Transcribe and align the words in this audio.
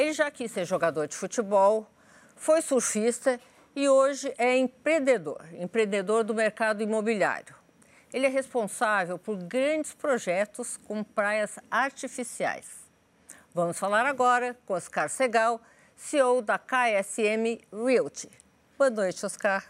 Ele 0.00 0.14
já 0.14 0.30
quis 0.30 0.50
ser 0.50 0.64
jogador 0.64 1.06
de 1.06 1.14
futebol, 1.14 1.86
foi 2.34 2.62
surfista 2.62 3.38
e 3.76 3.86
hoje 3.86 4.32
é 4.38 4.56
empreendedor, 4.56 5.44
empreendedor 5.52 6.24
do 6.24 6.32
mercado 6.32 6.82
imobiliário. 6.82 7.54
Ele 8.10 8.24
é 8.24 8.30
responsável 8.30 9.18
por 9.18 9.36
grandes 9.36 9.92
projetos 9.92 10.78
com 10.78 11.04
praias 11.04 11.58
artificiais. 11.70 12.66
Vamos 13.52 13.78
falar 13.78 14.06
agora 14.06 14.56
com 14.64 14.72
Oscar 14.72 15.10
Segal, 15.10 15.60
CEO 15.94 16.40
da 16.40 16.58
KSM 16.58 17.60
Realty. 17.70 18.30
Boa 18.78 18.88
noite, 18.88 19.26
Oscar. 19.26 19.62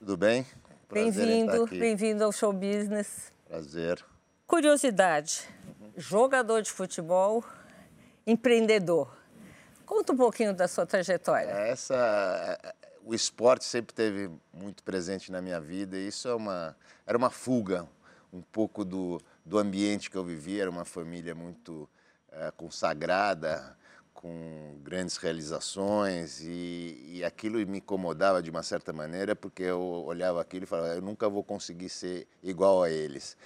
Tudo 0.00 0.16
bem? 0.16 0.44
Bem-vindo, 0.92 1.64
bem-vindo 1.68 2.24
ao 2.24 2.32
show 2.32 2.52
business. 2.52 3.32
Prazer. 3.48 4.04
Curiosidade: 4.48 5.48
jogador 5.96 6.60
de 6.60 6.72
futebol, 6.72 7.44
empreendedor. 8.26 9.25
Conta 9.86 10.12
um 10.12 10.16
pouquinho 10.16 10.52
da 10.52 10.66
sua 10.66 10.84
trajetória. 10.84 11.48
Essa, 11.48 12.58
o 13.04 13.14
esporte 13.14 13.64
sempre 13.64 13.94
teve 13.94 14.28
muito 14.52 14.82
presente 14.82 15.30
na 15.30 15.40
minha 15.40 15.60
vida 15.60 15.96
e 15.96 16.08
isso 16.08 16.26
é 16.26 16.34
uma, 16.34 16.76
era 17.06 17.16
uma 17.16 17.30
fuga 17.30 17.88
um 18.32 18.42
pouco 18.42 18.84
do, 18.84 19.20
do 19.44 19.58
ambiente 19.58 20.10
que 20.10 20.16
eu 20.16 20.24
vivia. 20.24 20.62
Era 20.62 20.70
uma 20.70 20.84
família 20.84 21.34
muito 21.34 21.88
é, 22.32 22.50
consagrada, 22.50 23.76
com 24.12 24.78
grandes 24.82 25.18
realizações 25.18 26.40
e, 26.40 27.18
e, 27.18 27.24
aquilo 27.24 27.64
me 27.66 27.78
incomodava 27.78 28.42
de 28.42 28.50
uma 28.50 28.62
certa 28.62 28.92
maneira 28.92 29.36
porque 29.36 29.62
eu 29.62 29.80
olhava 29.80 30.40
aquilo 30.40 30.64
e 30.64 30.66
falava 30.66 30.94
eu 30.94 31.02
nunca 31.02 31.28
vou 31.28 31.44
conseguir 31.44 31.90
ser 31.90 32.26
igual 32.42 32.82
a 32.82 32.90
eles 32.90 33.36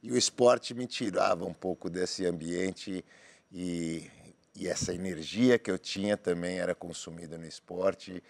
e 0.00 0.12
o 0.12 0.16
esporte 0.16 0.72
me 0.72 0.86
tirava 0.86 1.44
um 1.44 1.52
pouco 1.52 1.90
desse 1.90 2.24
ambiente 2.24 3.04
e, 3.52 4.08
e 4.54 4.68
essa 4.68 4.94
energia 4.94 5.58
que 5.58 5.70
eu 5.70 5.78
tinha 5.78 6.16
também 6.16 6.58
era 6.58 6.74
consumida 6.74 7.38
no 7.38 7.46
esporte 7.46 8.22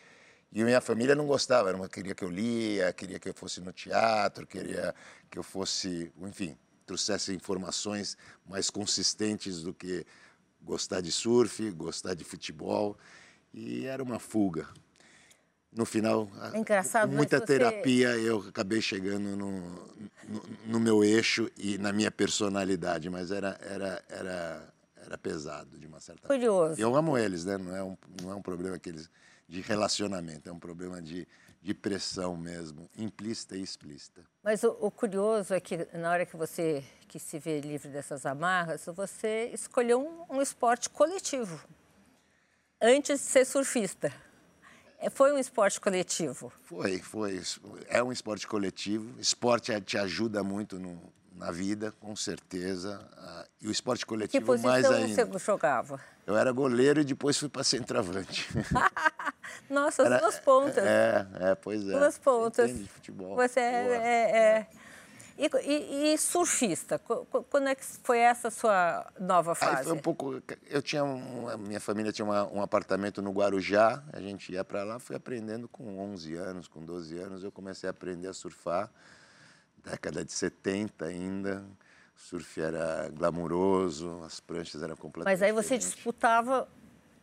e 0.53 0.65
minha 0.65 0.81
família 0.81 1.15
não 1.15 1.27
gostava, 1.27 1.73
não 1.73 1.87
queria 1.87 2.15
que 2.15 2.25
eu 2.25 2.31
lia, 2.31 2.93
queria 2.93 3.21
que 3.21 3.29
eu 3.29 3.35
fosse 3.35 3.61
no 3.61 3.73
teatro, 3.73 4.47
queria 4.47 4.95
que 5.31 5.39
eu 5.39 5.45
fosse, 5.45 6.12
enfim, 6.23 6.57
trouxesse 6.85 7.33
informações 7.33 8.17
mais 8.45 8.69
consistentes 8.69 9.62
do 9.62 9.73
que 9.73 10.05
gostar 10.61 11.01
de 11.01 11.12
surf, 11.12 11.71
gostar 11.71 12.15
de 12.15 12.25
futebol, 12.25 12.99
e 13.55 13.87
era 13.87 14.03
uma 14.03 14.19
fuga. 14.19 14.67
No 15.73 15.87
final, 15.87 16.29
é 16.53 16.59
engraçado, 16.59 17.12
muita 17.12 17.39
você... 17.39 17.47
terapia, 17.47 18.09
eu 18.17 18.41
acabei 18.49 18.83
chegando 18.83 19.37
no, 19.37 19.53
no, 20.29 20.43
no, 20.67 20.81
meu 20.81 21.05
eixo 21.05 21.49
e 21.57 21.79
na 21.79 21.93
minha 21.93 22.11
personalidade, 22.11 23.09
mas 23.09 23.31
era, 23.31 23.57
era, 23.62 24.05
era, 24.09 24.75
era 25.05 25.17
pesado 25.19 25.79
de 25.79 25.87
uma 25.87 26.01
certa 26.01 26.27
forma. 26.27 26.39
Curioso. 26.39 26.81
Eu 26.81 26.95
amo 26.95 27.17
eles, 27.17 27.45
né? 27.45 27.56
Não 27.56 27.75
é 27.75 27.83
um, 27.83 27.97
não 28.23 28.31
é 28.33 28.34
um 28.34 28.43
problema 28.43 28.79
que 28.79 28.89
eles, 28.89 29.11
de 29.48 29.61
relacionamento, 29.61 30.48
é 30.48 30.53
um 30.53 30.59
problema 30.59 31.01
de, 31.01 31.27
de 31.61 31.75
pressão 31.75 32.37
mesmo, 32.37 32.89
implícita 32.97 33.56
e 33.56 33.62
explícita. 33.62 34.23
Mas 34.43 34.62
o, 34.62 34.77
o, 34.81 34.91
curioso 34.91 35.55
é 35.55 35.61
que 35.61 35.89
na 35.95 36.11
hora 36.11 36.27
que 36.27 36.37
você 36.37 36.84
que 37.09 37.19
se 37.19 37.39
vê 37.39 37.61
livre 37.61 37.89
dessas 37.89 38.25
amarras, 38.25 38.87
você 38.87 39.51
escolheu 39.53 40.01
um, 40.01 40.37
um 40.37 40.43
esporte 40.43 40.89
coletivo 40.89 41.61
antes 42.81 43.21
de 43.21 43.27
ser 43.27 43.45
surfista. 43.45 44.12
É, 44.98 45.09
foi 45.09 45.33
um 45.33 45.39
esporte 45.39 45.81
coletivo? 45.81 46.53
Foi, 46.62 46.98
foi. 46.98 47.43
É 47.89 48.03
um 48.03 48.12
esporte 48.12 48.47
coletivo. 48.47 49.19
Esporte 49.19 49.78
te 49.81 49.97
ajuda 49.97 50.45
muito 50.45 50.78
no, 50.78 51.01
na 51.41 51.51
vida, 51.51 51.91
com 51.99 52.15
certeza. 52.15 53.01
Ah, 53.17 53.47
e 53.63 53.67
o 53.67 53.71
esporte 53.71 54.05
coletivo 54.05 54.55
que 54.55 54.63
mais 54.63 54.85
ainda. 54.85 55.25
você 55.25 55.45
jogava? 55.45 55.99
Eu 56.27 56.37
era 56.37 56.53
goleiro 56.53 57.01
e 57.01 57.05
depois 57.05 57.39
fui 57.39 57.49
para 57.49 57.65
centroavante. 57.65 58.47
Nossa, 59.69 60.03
as 60.03 60.21
duas 60.21 60.39
pontas. 60.39 60.84
É, 60.84 61.27
é, 61.41 61.55
pois 61.55 61.89
é. 61.89 61.99
Duas 61.99 62.19
pontas. 62.19 62.71
Futebol. 62.89 63.37
Você 63.37 63.59
é, 63.59 63.65
é, 63.65 64.39
é. 64.39 64.67
E, 65.39 65.50
e, 65.65 66.12
e, 66.12 66.19
surfista, 66.19 66.99
quando 66.99 67.69
é 67.69 67.75
que 67.75 67.83
foi 68.05 68.19
essa 68.19 68.50
sua 68.50 69.11
nova 69.19 69.55
fase? 69.55 69.77
Aí 69.79 69.84
foi 69.84 69.95
um 69.95 69.99
pouco. 69.99 70.43
Eu 70.69 70.83
tinha 70.83 71.03
minha 71.59 71.81
família 71.81 72.12
tinha 72.12 72.27
uma, 72.27 72.45
um 72.53 72.61
apartamento 72.61 73.23
no 73.23 73.31
Guarujá, 73.33 74.03
a 74.12 74.21
gente 74.21 74.53
ia 74.53 74.62
para 74.62 74.84
lá, 74.84 74.99
fui 74.99 75.17
aprendendo 75.17 75.67
com 75.67 75.99
11 75.99 76.34
anos, 76.34 76.69
com 76.69 76.84
12 76.84 77.17
anos, 77.19 77.43
eu 77.43 77.50
comecei 77.50 77.89
a 77.89 77.91
aprender 77.91 78.29
a 78.29 78.34
surfar, 78.34 78.91
década 79.85 80.25
de 80.25 80.33
70 80.33 81.05
ainda. 81.05 81.65
O 82.17 82.21
surf 82.21 82.61
era 82.61 83.09
glamuroso, 83.11 84.23
as 84.25 84.41
pranchas 84.41 84.83
eram 84.83 84.97
completamente. 84.97 85.41
Mas 85.41 85.43
aí 85.43 85.53
você 85.53 85.79
diferentes. 85.79 85.95
disputava 85.95 86.69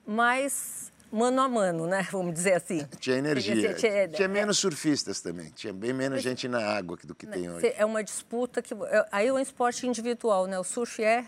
mais 0.06 0.92
mano 1.12 1.42
a 1.42 1.48
mano, 1.48 1.88
né? 1.88 2.08
Vamos 2.12 2.34
dizer 2.34 2.54
assim. 2.54 2.88
Tinha 3.00 3.18
energia. 3.18 3.74
Tinha, 3.76 4.08
tinha 4.08 4.28
menos 4.28 4.58
surfistas 4.58 5.22
também. 5.22 5.50
Tinha 5.52 5.74
bem 5.74 5.94
menos 5.94 6.22
gente 6.22 6.48
na 6.48 6.66
água 6.66 6.98
do 7.04 7.14
que 7.14 7.28
tem 7.28 7.50
hoje. 7.50 7.74
É 7.78 7.86
uma 7.86 8.04
disputa 8.04 8.62
que. 8.62 8.74
É, 8.74 9.06
aí 9.12 9.28
é 9.28 9.34
um 9.34 9.40
esporte 9.40 9.86
individual, 9.86 10.48
né? 10.48 10.58
O 10.60 10.64
surf 10.64 11.04
é 11.04 11.26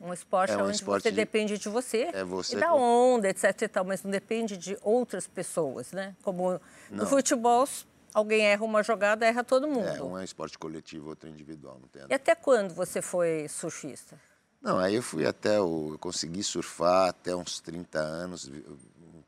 um 0.00 0.12
esporte 0.12 0.52
é 0.52 0.56
um 0.56 0.66
onde 0.66 0.76
esporte 0.76 1.04
você 1.04 1.10
de... 1.10 1.16
depende 1.16 1.56
de 1.56 1.68
você, 1.68 2.10
é 2.12 2.22
você 2.22 2.56
e 2.56 2.60
da 2.60 2.74
onda, 2.74 3.28
etc 3.28 3.62
e 3.62 3.68
tal, 3.68 3.84
mas 3.84 4.02
não 4.02 4.10
depende 4.10 4.56
de 4.56 4.76
outras 4.82 5.26
pessoas, 5.26 5.92
né? 5.92 6.14
Como 6.22 6.52
não. 6.52 6.60
no 6.90 7.06
futebol, 7.06 7.66
alguém 8.14 8.46
erra 8.46 8.64
uma 8.64 8.82
jogada, 8.82 9.26
erra 9.26 9.42
todo 9.42 9.66
mundo. 9.66 9.88
É, 9.88 10.02
um 10.02 10.16
é 10.16 10.24
esporte 10.24 10.56
coletivo, 10.56 11.08
outro 11.10 11.28
é 11.28 11.32
individual, 11.32 11.78
não 11.80 11.88
tem 11.88 12.02
E 12.08 12.14
até 12.14 12.34
quando 12.34 12.72
você 12.72 13.02
foi 13.02 13.48
surfista? 13.48 14.18
Não, 14.62 14.78
aí 14.78 14.94
eu 14.94 15.02
fui 15.02 15.26
até 15.26 15.60
o. 15.60 15.90
Eu 15.92 15.98
consegui 15.98 16.42
surfar 16.42 17.08
até 17.10 17.36
uns 17.36 17.60
30 17.60 17.98
anos, 17.98 18.50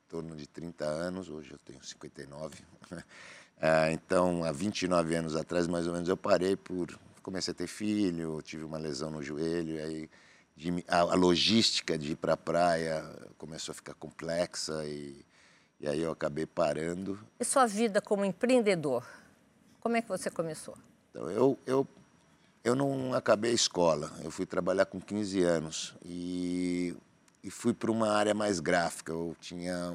torno 0.09 0.35
de 0.35 0.47
30 0.47 0.87
anos, 0.87 1.29
hoje 1.29 1.53
eu 1.53 1.59
tenho 1.59 1.83
59. 1.85 2.57
Ah, 3.59 3.91
então, 3.91 4.45
há 4.45 4.53
29 4.53 5.15
anos 5.15 5.35
atrás, 5.35 5.67
mais 5.67 5.87
ou 5.87 5.95
menos, 5.95 6.11
eu 6.11 6.17
parei 6.17 6.55
por. 6.57 6.89
Comecei 7.23 7.53
a 7.53 7.55
ter 7.55 7.67
filho, 7.67 8.43
tive 8.43 8.65
uma 8.65 8.77
lesão 8.77 9.11
no 9.11 9.23
joelho, 9.23 9.83
aí 9.83 10.11
de, 10.55 10.85
a, 10.87 10.99
a, 10.99 11.15
logística 11.15 11.97
de 11.97 12.13
ir 12.13 12.17
para 12.17 12.35
a 12.35 12.37
praia 12.37 13.03
começou 13.39 13.73
a 13.73 13.75
ficar 13.75 13.95
complexa 13.95 14.85
e, 14.85 15.25
e 15.81 15.89
aí 15.89 16.01
eu 16.01 16.11
acabei 16.11 16.47
parando. 16.47 17.19
E 17.39 17.45
sua 17.45 17.67
vida 17.67 18.01
como 18.01 18.25
empreendedor? 18.25 19.07
Como 19.81 19.97
é 19.97 20.03
que 20.03 20.09
você 20.09 20.31
começou? 20.31 20.77
Então, 21.11 21.31
eu, 21.31 21.59
eu, 21.67 21.87
eu 22.65 22.75
não 22.75 23.15
acabei 23.15 23.53
a 23.53 23.55
escola, 23.55 24.11
eu 24.23 24.31
fui 24.31 24.47
trabalhar 24.47 24.87
com 24.87 25.01
15 25.01 25.43
anos 25.43 25.95
e 26.05 26.97
e 27.47 27.51
fui 27.51 27.73
para 27.73 27.93
uma 27.93 28.11
área 28.11 28.35
mais 28.35 28.59
gráfica. 28.59 29.13
Eu 29.13 29.37
tinha 29.41 29.95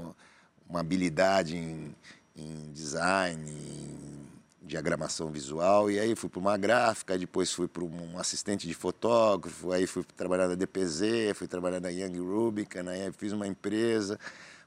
uma 0.70 0.80
habilidade 0.80 1.58
em, 1.58 1.94
em 2.34 2.72
design, 2.72 3.52
em 3.52 4.22
diagramação 4.62 5.30
visual, 5.30 5.91
e 5.91 6.00
aí 6.00 6.16
fui 6.16 6.30
para 6.30 6.40
uma 6.40 6.56
gráfica, 6.56 7.18
depois 7.18 7.52
fui 7.52 7.68
para 7.68 7.84
um 7.84 8.18
assistente 8.18 8.66
de 8.66 8.74
fotógrafo, 8.74 9.74
aí 9.74 9.86
fui 9.86 10.02
trabalhar 10.16 10.47
na 10.47 10.56
DPZ, 10.56 11.36
fui 11.36 11.46
trabalhar 11.46 11.81
na 11.81 11.90
Young 11.90 12.20
Rubicon, 12.20 12.88
aí 12.88 13.12
fiz 13.12 13.34
uma 13.34 13.46
empresa, 13.46 14.18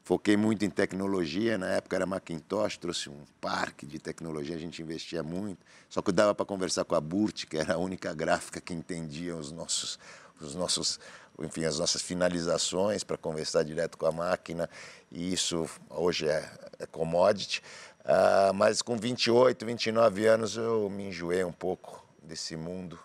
foquei 0.05 0.37
muito 0.37 0.65
em 0.65 0.71
tecnologia, 0.71 1.57
na 1.57 1.71
época 1.71 1.97
era 1.97 2.07
Macintosh, 2.07 2.77
trouxe 2.77 3.09
um 3.09 3.25
parque 3.41 3.87
de 3.87 3.99
tecnologia, 3.99 4.55
a 4.55 4.59
gente 4.59 4.81
investia 4.83 5.23
muito, 5.23 5.65
só 5.89 6.03
que 6.03 6.13
dava 6.13 6.35
para 6.35 6.45
conversar 6.45 6.85
com 6.85 6.95
a 6.95 7.01
Burt, 7.01 7.47
que 7.47 7.57
era 7.57 7.75
a 7.75 7.79
única 7.79 8.13
gráfica 8.15 8.61
que 8.61 8.75
entendia 8.75 9.35
os 9.35 9.51
nossos, 9.51 9.99
os 10.41 10.55
nossos 10.55 11.01
enfim, 11.41 11.65
as 11.65 11.79
nossas 11.79 12.01
finalizações 12.01 13.03
para 13.03 13.17
conversar 13.17 13.65
direto 13.65 13.99
com 13.99 14.07
a 14.07 14.13
máquina, 14.13 14.71
e 15.11 15.33
isso 15.33 15.69
hoje 15.91 16.29
é, 16.29 16.49
é 16.79 16.87
commodity. 16.87 17.61
Uh, 18.05 18.53
mas 18.55 18.83
com 18.83 18.97
28, 18.97 19.65
29 19.65 20.27
anos 20.27 20.57
eu 20.57 20.89
me 20.91 21.09
enjoei 21.09 21.43
um 21.43 21.53
pouco 21.53 22.07
desse 22.23 22.55
mundo 22.55 22.99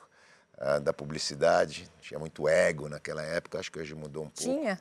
uh, 0.57 0.79
da 0.81 0.93
publicidade. 0.93 1.89
Tinha 2.01 2.19
muito 2.19 2.47
ego 2.47 2.89
naquela 2.89 3.23
época, 3.23 3.59
acho 3.59 3.71
que 3.71 3.79
hoje 3.79 3.95
mudou 3.95 4.25
um 4.25 4.29
pouco. 4.29 4.59
Tinha? 4.59 4.79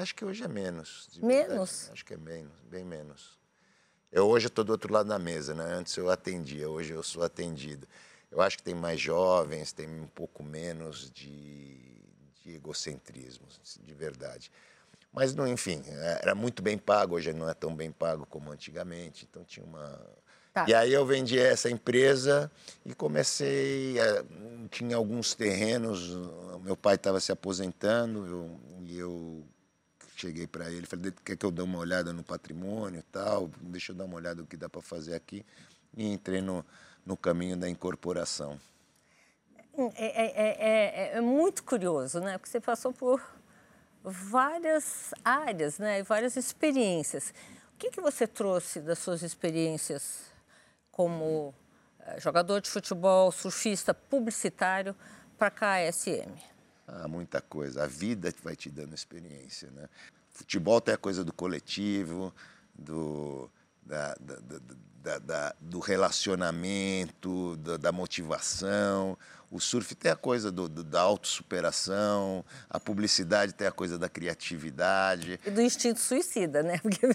Acho 0.00 0.14
que 0.14 0.24
hoje 0.24 0.44
é 0.44 0.48
menos. 0.48 1.08
Menos? 1.20 1.90
Acho 1.92 2.04
que 2.04 2.14
é 2.14 2.16
menos, 2.16 2.52
bem 2.70 2.84
menos. 2.84 3.38
Eu 4.10 4.26
hoje 4.26 4.46
estou 4.46 4.64
do 4.64 4.72
outro 4.72 4.92
lado 4.92 5.08
da 5.08 5.18
mesa, 5.18 5.54
né? 5.54 5.64
Antes 5.74 5.96
eu 5.96 6.08
atendia, 6.10 6.68
hoje 6.68 6.92
eu 6.92 7.02
sou 7.02 7.22
atendido. 7.22 7.86
Eu 8.30 8.40
acho 8.40 8.56
que 8.56 8.62
tem 8.62 8.74
mais 8.74 9.00
jovens, 9.00 9.72
tem 9.72 9.88
um 9.88 10.06
pouco 10.06 10.42
menos 10.42 11.10
de 11.10 11.88
de 12.48 12.54
egocentrismo, 12.54 13.46
de 13.82 13.94
verdade. 13.94 14.50
Mas, 15.12 15.34
não, 15.34 15.46
enfim, 15.46 15.82
era 16.20 16.34
muito 16.34 16.62
bem 16.62 16.78
pago, 16.78 17.16
hoje 17.16 17.32
não 17.32 17.48
é 17.48 17.54
tão 17.54 17.74
bem 17.74 17.90
pago 17.90 18.26
como 18.26 18.50
antigamente, 18.50 19.26
então 19.28 19.44
tinha 19.44 19.64
uma... 19.64 20.00
Tá. 20.52 20.64
E 20.66 20.74
aí 20.74 20.92
eu 20.92 21.04
vendi 21.04 21.38
essa 21.38 21.70
empresa 21.70 22.50
e 22.84 22.94
comecei, 22.94 24.00
a, 24.00 24.24
tinha 24.70 24.96
alguns 24.96 25.34
terrenos, 25.34 26.16
meu 26.62 26.76
pai 26.76 26.94
estava 26.94 27.20
se 27.20 27.30
aposentando 27.30 28.26
eu, 28.26 28.60
e 28.80 28.98
eu 28.98 29.44
cheguei 30.20 30.46
para 30.46 30.70
ele, 30.70 30.86
falei, 30.86 31.12
quer 31.24 31.36
que 31.36 31.46
eu 31.46 31.50
dê 31.50 31.62
uma 31.62 31.78
olhada 31.78 32.12
no 32.12 32.22
patrimônio 32.22 33.00
e 33.00 33.02
tal, 33.02 33.48
deixa 33.60 33.92
eu 33.92 33.96
dar 33.96 34.04
uma 34.04 34.16
olhada 34.16 34.40
no 34.40 34.46
que 34.46 34.56
dá 34.56 34.68
para 34.68 34.82
fazer 34.82 35.14
aqui, 35.14 35.44
e 35.96 36.06
entrei 36.06 36.40
no, 36.40 36.64
no 37.06 37.16
caminho 37.16 37.56
da 37.56 37.68
incorporação. 37.68 38.60
É, 39.94 40.06
é, 40.06 41.12
é, 41.14 41.16
é, 41.18 41.20
muito 41.20 41.62
curioso, 41.62 42.18
né? 42.18 42.36
Porque 42.36 42.50
você 42.50 42.60
passou 42.60 42.92
por 42.92 43.22
várias 44.02 45.14
áreas, 45.24 45.78
né? 45.78 46.02
várias 46.02 46.36
experiências. 46.36 47.32
O 47.74 47.78
que, 47.78 47.90
que 47.90 48.00
você 48.00 48.26
trouxe 48.26 48.80
das 48.80 48.98
suas 48.98 49.22
experiências 49.22 50.32
como 50.90 51.54
eh, 52.00 52.18
jogador 52.18 52.60
de 52.60 52.68
futebol, 52.68 53.30
surfista, 53.30 53.94
publicitário 53.94 54.96
para 55.38 55.46
a 55.46 55.50
KSM? 55.50 56.57
Ah, 56.88 57.06
muita 57.06 57.40
coisa. 57.42 57.84
A 57.84 57.86
vida 57.86 58.32
vai 58.42 58.56
te 58.56 58.70
dando 58.70 58.94
experiência, 58.94 59.70
né? 59.70 59.88
Futebol 60.30 60.80
tem 60.80 60.94
a 60.94 60.98
coisa 60.98 61.22
do 61.22 61.32
coletivo, 61.32 62.34
do, 62.74 63.50
da, 63.82 64.16
da, 65.02 65.18
da 65.18 65.54
do 65.60 65.80
relacionamento, 65.80 67.56
da, 67.56 67.92
motivação. 67.92 69.18
O 69.50 69.58
surf 69.58 69.94
tem 69.94 70.12
a 70.12 70.16
coisa 70.16 70.52
do, 70.52 70.68
do, 70.68 70.84
da 70.84 71.00
autossuperação, 71.00 72.44
a 72.68 72.78
publicidade 72.78 73.54
tem 73.54 73.66
a 73.66 73.72
coisa 73.72 73.98
da 73.98 74.08
criatividade. 74.08 75.40
E 75.44 75.50
do 75.50 75.62
instinto 75.62 76.00
suicida, 76.00 76.62
né? 76.62 76.78
Porque, 76.82 77.06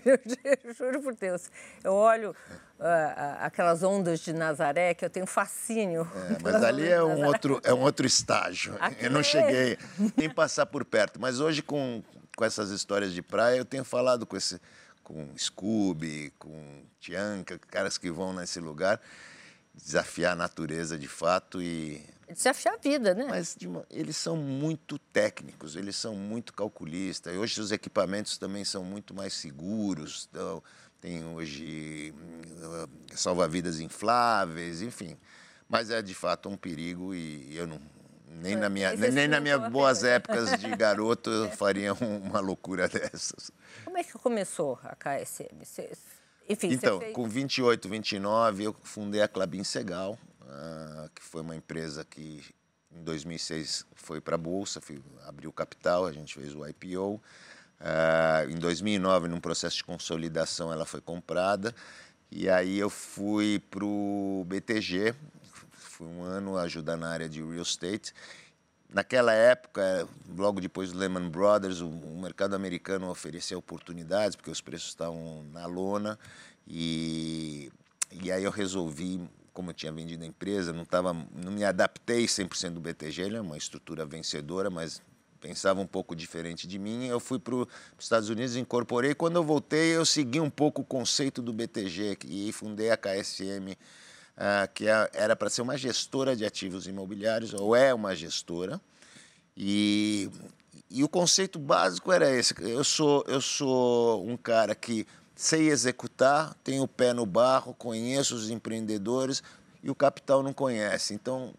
eu 0.64 0.74
juro 0.74 1.02
por 1.04 1.14
Deus, 1.14 1.52
eu 1.84 1.94
olho 1.94 2.32
uh, 2.80 3.38
aquelas 3.40 3.84
ondas 3.84 4.20
de 4.20 4.34
Nazaré, 4.34 4.96
que 4.96 5.06
eu 5.06 5.12
tenho 5.12 5.28
fascínio. 5.28 6.10
É, 6.16 6.38
mas 6.42 6.64
ali 6.64 6.88
é 6.88 7.04
um, 7.04 7.24
outro, 7.24 7.62
é 7.64 7.72
um 7.72 7.82
outro 7.82 8.08
estágio. 8.08 8.76
Aqui 8.82 9.06
eu 9.06 9.12
não 9.12 9.20
é. 9.20 9.24
cheguei 9.24 9.78
nem 10.18 10.28
passar 10.28 10.66
por 10.66 10.84
perto. 10.84 11.22
Mas 11.22 11.40
hoje, 11.40 11.62
com, 11.62 12.02
com 12.36 12.44
essas 12.44 12.72
histórias 12.72 13.14
de 13.14 13.22
praia, 13.22 13.58
eu 13.58 13.66
tenho 13.66 13.84
falado 13.84 14.26
com 14.26 14.36
esse 14.36 14.60
com 15.04 15.28
Scooby, 15.38 16.34
com 16.40 16.82
Tianca, 16.98 17.60
caras 17.68 17.98
que 17.98 18.10
vão 18.10 18.32
nesse 18.32 18.60
lugar 18.60 19.02
desafiar 19.74 20.34
a 20.34 20.36
natureza 20.36 20.98
de 20.98 21.08
fato 21.08 21.62
e 21.62 22.04
desafiar 22.34 22.76
a 22.76 22.78
vida, 22.78 23.14
né? 23.14 23.26
Mas 23.30 23.56
uma, 23.64 23.86
eles 23.90 24.18
são 24.18 24.36
muito 24.36 24.98
técnicos, 24.98 25.76
eles 25.76 25.96
são 25.96 26.16
muito 26.16 26.54
calculistas. 26.54 27.36
Hoje 27.36 27.62
os 27.62 27.72
equipamentos 27.72 28.38
também 28.38 28.66
são 28.66 28.84
muito 28.84 29.14
mais 29.14 29.34
seguros. 29.34 30.28
Então, 30.30 30.62
tem 31.00 31.24
hoje 31.26 32.14
hum, 32.18 32.88
salva-vidas 33.14 33.80
infláveis, 33.80 34.82
enfim. 34.82 35.18
Mas 35.70 35.90
é 35.90 36.02
de 36.02 36.14
fato 36.14 36.50
um 36.50 36.58
perigo 36.58 37.14
e 37.14 37.56
eu 37.56 37.68
não 37.68 37.80
nem 38.28 38.56
na 38.56 38.68
minha 38.68 38.96
nem, 38.96 39.12
nem 39.12 39.28
na 39.28 39.40
minha 39.40 39.60
boas 39.60 40.04
épocas 40.04 40.60
de 40.60 40.76
garoto 40.76 41.30
eu 41.30 41.52
faria 41.52 41.94
uma 41.94 42.40
loucura 42.40 42.88
dessas. 42.90 43.52
Como 43.86 43.98
é 43.98 44.04
que 44.04 44.14
começou 44.14 44.80
a 44.84 44.96
KSM? 44.96 45.64
Você, 45.64 45.92
enfim, 46.50 46.72
então, 46.72 47.00
fez... 47.00 47.14
com 47.14 47.28
28, 47.28 47.88
29, 47.88 48.64
eu 48.64 48.76
fundei 48.84 49.22
a 49.22 49.28
Clabin 49.28 49.64
Segal, 49.64 50.18
uh, 50.42 51.10
que 51.16 51.22
foi 51.24 51.42
uma 51.42 51.56
empresa 51.56 52.04
que 52.04 52.44
em 52.92 53.04
2006 53.04 53.86
foi 53.96 54.22
para 54.22 54.36
a 54.36 54.38
Bolsa, 54.38 54.80
fui, 54.82 55.02
abriu 55.26 55.52
capital, 55.52 56.06
a 56.06 56.12
gente 56.12 56.36
fez 56.36 56.54
o 56.54 56.66
IPO. 56.68 57.16
Uh, 57.16 57.22
ah, 57.80 58.46
em 58.50 58.56
2009, 58.56 59.28
num 59.28 59.40
processo 59.40 59.78
de 59.78 59.84
consolidação, 59.84 60.72
ela 60.72 60.86
foi 60.86 61.02
comprada. 61.02 61.74
E 62.32 62.50
aí 62.50 62.80
eu 62.80 62.90
fui 62.90 63.60
para 63.70 63.84
o 63.84 64.46
BTG, 64.48 65.14
fui 65.72 66.08
um 66.08 66.24
ano 66.24 66.58
ajudar 66.58 66.98
na 66.98 67.10
área 67.10 67.30
de 67.30 67.42
real 67.44 67.62
estate. 67.62 68.14
Naquela 68.94 69.34
época, 69.34 70.08
logo 70.38 70.62
depois 70.62 70.92
do 70.92 71.00
Lehman 71.00 71.28
Brothers, 71.28 71.82
o, 71.82 71.88
o 71.88 72.22
mercado 72.22 72.54
americano 72.54 73.10
oferecia 73.10 73.58
oportunidades, 73.58 74.36
porque 74.36 74.52
os 74.52 74.62
preços 74.62 74.90
estavam 74.90 75.44
na 75.52 75.66
lona. 75.66 76.20
E, 76.68 77.72
e 78.12 78.32
aí 78.32 78.44
eu 78.44 78.52
resolvi, 78.52 79.20
como 79.52 79.72
eu 79.72 79.74
tinha 79.74 79.92
vendido 79.92 80.24
a 80.24 80.28
empresa, 80.28 80.72
não, 80.72 80.86
tava, 80.86 81.12
não 81.12 81.52
me 81.52 81.64
adaptei 81.64 82.26
100% 82.26 82.70
do 82.70 82.80
BTG, 82.80 83.24
ele 83.24 83.38
é 83.38 83.42
uma 83.42 83.58
estrutura 83.58 84.06
vencedora, 84.06 84.70
mas 84.70 85.02
pensava 85.42 85.82
um 85.82 85.88
pouco 85.88 86.16
diferente 86.16 86.68
de 86.68 86.78
mim. 86.78 87.08
Eu 87.08 87.20
fui 87.20 87.40
para 87.40 87.56
os 87.56 87.68
Estados 87.98 88.30
Unidos, 88.30 88.56
incorporei. 88.56 89.16
Quando 89.16 89.38
eu 89.38 89.44
voltei, 89.44 89.96
eu 89.96 90.06
segui 90.06 90.40
um 90.40 90.52
pouco 90.52 90.84
o 90.84 90.86
conceito 90.86 91.42
do 91.42 91.52
BTG 91.52 92.20
e 92.26 92.52
fundei 92.52 92.92
a 92.92 92.98
KSM 92.98 93.76
ah, 94.36 94.68
que 94.68 94.88
é, 94.88 95.10
era 95.14 95.36
para 95.36 95.50
ser 95.50 95.62
uma 95.62 95.78
gestora 95.78 96.36
de 96.36 96.46
ativos 96.46 96.88
imobiliários, 96.88 97.54
ou 97.54 97.76
é 97.76 97.94
uma 97.94 98.16
gestora. 98.16 98.80
E, 99.56 100.30
e 100.90 101.04
o 101.04 101.10
conceito 101.10 101.60
básico 101.60 102.12
era 102.12 102.30
esse. 102.30 102.56
Eu 102.60 102.84
sou, 102.84 103.24
eu 103.28 103.42
sou 103.42 104.28
um 104.28 104.36
cara 104.36 104.74
que 104.74 105.06
sei 105.36 105.70
executar, 105.70 106.56
tenho 106.64 106.84
o 106.84 106.88
pé 106.88 107.14
no 107.14 107.26
barro, 107.26 107.74
conheço 107.74 108.36
os 108.36 108.50
empreendedores 108.50 109.44
e 109.84 109.90
o 109.90 109.96
capital 109.96 110.42
não 110.42 110.54
conhece. 110.54 111.14
Então, 111.14 111.54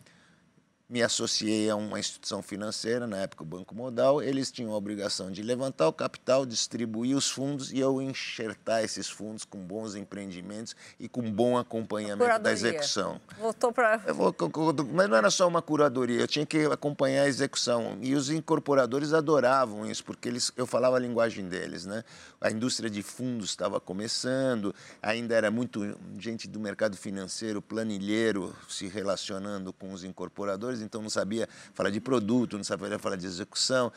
me 0.88 1.02
associei 1.02 1.70
a 1.70 1.76
uma 1.76 1.98
instituição 1.98 2.42
financeira, 2.42 3.06
na 3.06 3.18
época 3.18 3.42
o 3.42 3.46
Banco 3.46 3.74
Modal, 3.74 4.22
eles 4.22 4.50
tinham 4.50 4.72
a 4.72 4.76
obrigação 4.76 5.30
de 5.30 5.42
levantar 5.42 5.88
o 5.88 5.92
capital, 5.92 6.44
distribuir 6.44 7.16
os 7.16 7.30
fundos 7.30 7.72
e 7.72 7.78
eu 7.78 8.02
enxertar 8.02 8.84
esses 8.84 9.08
fundos 9.08 9.44
com 9.44 9.58
bons 9.58 9.94
empreendimentos 9.94 10.76
e 11.00 11.08
com 11.08 11.22
bom 11.22 11.56
acompanhamento 11.56 12.38
da 12.38 12.52
execução. 12.52 13.20
Voltou 13.38 13.72
para... 13.72 14.00
Mas 14.92 15.08
não 15.08 15.16
era 15.16 15.30
só 15.30 15.48
uma 15.48 15.62
curadoria, 15.62 16.20
eu 16.20 16.28
tinha 16.28 16.44
que 16.44 16.66
acompanhar 16.66 17.22
a 17.22 17.28
execução. 17.28 17.98
E 18.02 18.14
os 18.14 18.28
incorporadores 18.30 19.12
adoravam 19.12 19.86
isso, 19.86 20.04
porque 20.04 20.28
eles, 20.28 20.52
eu 20.56 20.66
falava 20.66 20.96
a 20.96 21.00
linguagem 21.00 21.48
deles. 21.48 21.86
Né? 21.86 22.04
A 22.40 22.50
indústria 22.50 22.90
de 22.90 23.02
fundos 23.02 23.50
estava 23.50 23.80
começando, 23.80 24.74
ainda 25.02 25.34
era 25.34 25.50
muito 25.50 25.96
gente 26.18 26.46
do 26.46 26.60
mercado 26.60 26.96
financeiro, 26.96 27.62
planilheiro, 27.62 28.54
se 28.68 28.86
relacionando 28.86 29.72
com 29.72 29.92
os 29.92 30.04
incorporadores, 30.04 30.73
então 30.80 31.02
não 31.02 31.10
sabia 31.10 31.48
falar 31.72 31.90
de 31.90 32.00
produto, 32.00 32.56
não 32.56 32.64
sabia 32.64 32.98
falar 32.98 33.16
de 33.16 33.26
execução. 33.26 33.92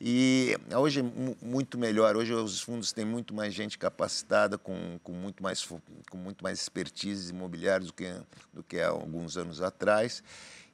E 0.00 0.56
hoje 0.74 1.00
é 1.00 1.44
muito 1.44 1.76
melhor. 1.76 2.16
Hoje 2.16 2.32
os 2.32 2.62
fundos 2.62 2.90
têm 2.90 3.04
muito 3.04 3.34
mais 3.34 3.52
gente 3.52 3.76
capacitada, 3.76 4.56
com, 4.56 4.98
com, 5.02 5.12
muito, 5.12 5.42
mais, 5.42 5.62
com 6.08 6.16
muito 6.16 6.42
mais 6.42 6.58
expertise 6.58 7.30
imobiliária 7.30 7.86
do 7.86 7.92
que, 7.92 8.10
do 8.50 8.62
que 8.62 8.80
há 8.80 8.88
alguns 8.88 9.36
anos 9.36 9.60
atrás. 9.60 10.22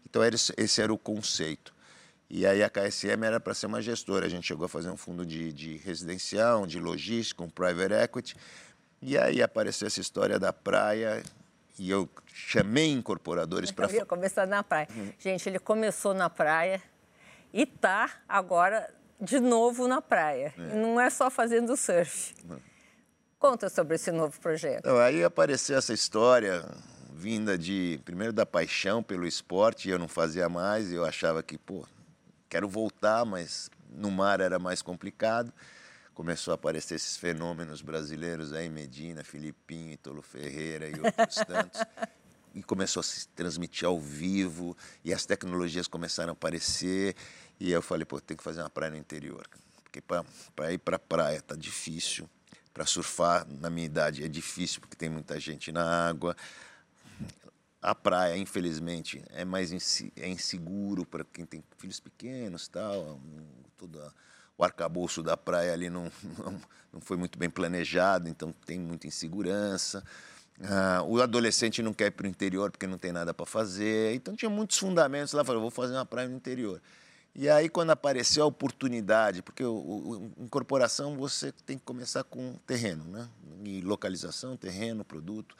Então, 0.08 0.22
esse, 0.24 0.54
esse 0.56 0.80
era 0.80 0.94
o 0.94 0.98
conceito. 0.98 1.74
E 2.30 2.46
aí 2.46 2.62
a 2.62 2.70
KSM 2.70 3.24
era 3.24 3.40
para 3.40 3.52
ser 3.52 3.66
uma 3.66 3.82
gestora. 3.82 4.26
A 4.26 4.28
gente 4.28 4.46
chegou 4.46 4.66
a 4.66 4.68
fazer 4.68 4.90
um 4.90 4.96
fundo 4.96 5.26
de, 5.26 5.52
de 5.52 5.76
residencial, 5.78 6.64
de 6.64 6.78
logística, 6.78 7.42
um 7.42 7.50
private 7.50 7.94
equity. 7.94 8.36
E 9.02 9.18
aí 9.18 9.42
apareceu 9.42 9.88
essa 9.88 10.00
história 10.00 10.38
da 10.38 10.52
praia 10.52 11.22
e 11.78 11.90
eu 11.90 12.08
chamei 12.32 12.90
incorporadores 12.90 13.70
para... 13.70 13.88
Começar 14.06 14.46
na 14.46 14.62
praia. 14.62 14.88
Hum. 14.94 15.10
Gente, 15.18 15.48
ele 15.48 15.58
começou 15.58 16.14
na 16.14 16.30
praia 16.30 16.82
e 17.52 17.62
está 17.62 18.10
agora 18.28 18.92
de 19.20 19.40
novo 19.40 19.88
na 19.88 20.00
praia. 20.00 20.54
É. 20.58 20.74
Não 20.74 21.00
é 21.00 21.10
só 21.10 21.30
fazendo 21.30 21.76
surf. 21.76 22.34
Hum. 22.44 22.58
Conta 23.38 23.68
sobre 23.68 23.96
esse 23.96 24.10
novo 24.10 24.38
projeto. 24.40 24.80
Então, 24.80 24.98
aí 24.98 25.22
apareceu 25.22 25.76
essa 25.76 25.92
história 25.92 26.64
vinda 27.12 27.56
de, 27.56 28.00
primeiro, 28.04 28.32
da 28.32 28.44
paixão 28.44 29.02
pelo 29.02 29.26
esporte, 29.26 29.88
eu 29.88 29.98
não 29.98 30.08
fazia 30.08 30.48
mais, 30.48 30.92
eu 30.92 31.04
achava 31.04 31.42
que, 31.42 31.56
pô, 31.56 31.86
quero 32.48 32.68
voltar, 32.68 33.24
mas 33.24 33.70
no 33.90 34.10
mar 34.10 34.40
era 34.40 34.58
mais 34.58 34.82
complicado 34.82 35.52
começou 36.16 36.52
a 36.52 36.54
aparecer 36.54 36.94
esses 36.94 37.14
fenômenos 37.18 37.82
brasileiros 37.82 38.54
aí, 38.54 38.70
Medina, 38.70 39.22
Filipinho, 39.22 39.98
Tolo 39.98 40.22
Ferreira 40.22 40.88
e 40.88 40.98
outros 40.98 41.36
tantos. 41.46 41.82
E 42.54 42.62
começou 42.62 43.00
a 43.00 43.04
se 43.04 43.28
transmitir 43.28 43.86
ao 43.86 44.00
vivo, 44.00 44.74
e 45.04 45.12
as 45.12 45.26
tecnologias 45.26 45.86
começaram 45.86 46.30
a 46.30 46.32
aparecer. 46.32 47.14
E 47.60 47.70
eu 47.70 47.82
falei, 47.82 48.06
pô, 48.06 48.18
tem 48.18 48.34
que 48.34 48.42
fazer 48.42 48.62
uma 48.62 48.70
praia 48.70 48.92
no 48.92 48.96
interior. 48.96 49.46
Porque 49.84 50.00
para 50.00 50.72
ir 50.72 50.78
para 50.78 50.98
praia 50.98 51.42
tá 51.42 51.54
difícil. 51.54 52.26
Para 52.72 52.86
surfar, 52.86 53.46
na 53.46 53.68
minha 53.68 53.84
idade, 53.84 54.24
é 54.24 54.28
difícil, 54.28 54.80
porque 54.80 54.96
tem 54.96 55.10
muita 55.10 55.38
gente 55.38 55.70
na 55.70 56.08
água. 56.08 56.34
A 57.82 57.94
praia, 57.94 58.38
infelizmente, 58.38 59.22
é 59.28 59.44
mais 59.44 59.70
é 60.16 60.28
inseguro 60.28 61.04
para 61.04 61.24
quem 61.24 61.44
tem 61.44 61.62
filhos 61.76 62.00
pequenos, 62.00 62.68
tal, 62.68 63.20
toda 63.76 64.14
o 64.58 64.64
arcabouço 64.64 65.22
da 65.22 65.36
praia 65.36 65.72
ali 65.72 65.90
não, 65.90 66.10
não, 66.38 66.60
não 66.92 67.00
foi 67.00 67.16
muito 67.16 67.38
bem 67.38 67.50
planejado, 67.50 68.28
então 68.28 68.52
tem 68.64 68.78
muita 68.78 69.06
insegurança. 69.06 70.02
Ah, 70.62 71.02
o 71.06 71.20
adolescente 71.20 71.82
não 71.82 71.92
quer 71.92 72.06
ir 72.06 72.10
para 72.12 72.24
o 72.24 72.28
interior 72.28 72.70
porque 72.70 72.86
não 72.86 72.98
tem 72.98 73.12
nada 73.12 73.34
para 73.34 73.44
fazer. 73.44 74.14
Então 74.14 74.34
tinha 74.34 74.50
muitos 74.50 74.78
fundamentos 74.78 75.32
lá. 75.32 75.44
Falei, 75.44 75.60
vou 75.60 75.70
fazer 75.70 75.94
uma 75.94 76.06
praia 76.06 76.28
no 76.28 76.36
interior. 76.36 76.80
E 77.38 77.50
aí, 77.50 77.68
quando 77.68 77.90
apareceu 77.90 78.44
a 78.44 78.46
oportunidade, 78.46 79.42
porque 79.42 79.62
o, 79.62 79.74
o, 79.74 80.32
incorporação 80.42 81.16
você 81.16 81.52
tem 81.52 81.76
que 81.76 81.84
começar 81.84 82.24
com 82.24 82.54
terreno, 82.66 83.04
né? 83.04 83.28
E 83.62 83.82
localização, 83.82 84.56
terreno, 84.56 85.04
produto. 85.04 85.54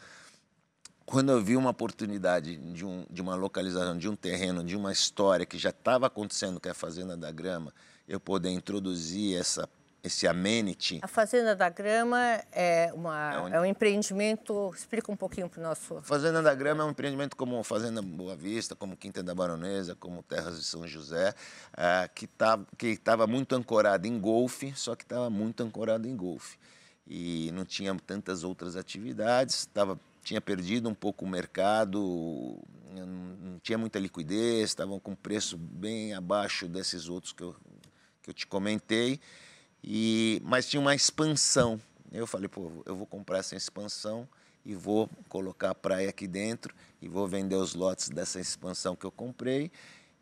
Quando 1.05 1.31
eu 1.33 1.43
vi 1.43 1.55
uma 1.55 1.71
oportunidade 1.71 2.57
de, 2.57 2.85
um, 2.85 3.05
de 3.11 3.21
uma 3.21 3.35
localização, 3.35 3.97
de 3.99 4.09
um 4.09 4.17
terreno, 4.17 4.65
de 4.65 4.75
uma 4.75 4.91
história 4.91 5.45
que 5.45 5.59
já 5.59 5.69
estava 5.69 6.07
acontecendo, 6.07 6.59
que 6.59 6.67
é 6.67 6.71
a 6.71 6.75
Fazenda 6.75 7.15
da 7.15 7.31
Grama, 7.31 7.75
eu 8.09 8.21
poder 8.21 8.51
introduzir 8.51 9.39
essa 9.39 9.69
esse 10.07 10.27
amenity. 10.27 11.01
A 11.03 11.09
Fazenda 11.09 11.55
da 11.55 11.69
Grama 11.69 12.19
é, 12.53 12.93
uma, 12.95 13.33
é, 13.33 13.41
um... 13.41 13.49
é 13.49 13.61
um 13.61 13.65
empreendimento. 13.65 14.73
Explica 14.75 15.11
um 15.11 15.17
pouquinho 15.17 15.49
para 15.49 15.61
o 15.61 15.63
nosso. 15.63 16.01
Fazenda 16.03 16.41
da 16.41 16.55
Grama 16.55 16.85
é 16.85 16.87
um 16.87 16.91
empreendimento 16.91 17.37
como 17.37 17.63
Fazenda 17.65 18.01
Boa 18.01 18.37
Vista, 18.37 18.77
como 18.77 18.97
Quinta 18.97 19.23
da 19.23 19.35
Baronesa, 19.35 19.97
como 19.97 20.23
Terras 20.23 20.59
de 20.59 20.65
São 20.65 20.87
José, 20.87 21.35
é, 21.77 22.09
que 22.15 22.27
tá, 22.27 22.59
estava 22.83 23.27
muito 23.27 23.55
ancorado 23.55 24.07
em 24.07 24.19
golfe, 24.19 24.73
só 24.77 24.95
que 24.95 25.03
estava 25.03 25.29
muito 25.29 25.63
ancorado 25.63 26.09
em 26.09 26.17
golfe. 26.17 26.57
E 27.07 27.51
não 27.53 27.65
tinha 27.65 27.95
tantas 28.07 28.43
outras 28.43 28.77
atividades, 28.77 29.67
tava, 29.67 29.99
tinha 30.23 30.41
perdido 30.41 30.89
um 30.89 30.95
pouco 30.95 31.25
o 31.25 31.29
mercado, 31.29 32.59
não 32.93 33.61
tinha 33.61 33.79
muita 33.79 33.99
liquidez, 33.99 34.71
estavam 34.71 34.99
com 34.99 35.15
preço 35.15 35.57
bem 35.57 36.15
abaixo 36.15 36.67
desses 36.67 37.09
outros 37.09 37.33
que 37.33 37.45
eu, 37.45 37.55
que 38.27 38.31
eu 38.31 38.35
te 38.35 38.47
comentei. 38.47 39.21
E, 39.83 40.43
mas 40.45 40.69
tinha 40.69 40.81
uma 40.81 40.95
expansão. 40.95 41.81
Eu 42.13 42.27
falei, 42.27 42.49
pô, 42.49 42.71
eu 42.85 42.97
vou 42.97 43.07
comprar 43.07 43.39
essa 43.39 43.55
expansão 43.55 44.29
e 44.65 44.75
vou 44.75 45.09
colocar 45.29 45.71
a 45.71 45.75
praia 45.75 46.11
aqui 46.11 46.27
dentro 46.27 46.75
e 47.01 47.07
vou 47.07 47.29
vender 47.29 47.55
os 47.55 47.75
lotes 47.75 48.09
dessa 48.09 48.41
expansão 48.41 48.97
que 48.97 49.07
eu 49.07 49.13
comprei 49.13 49.71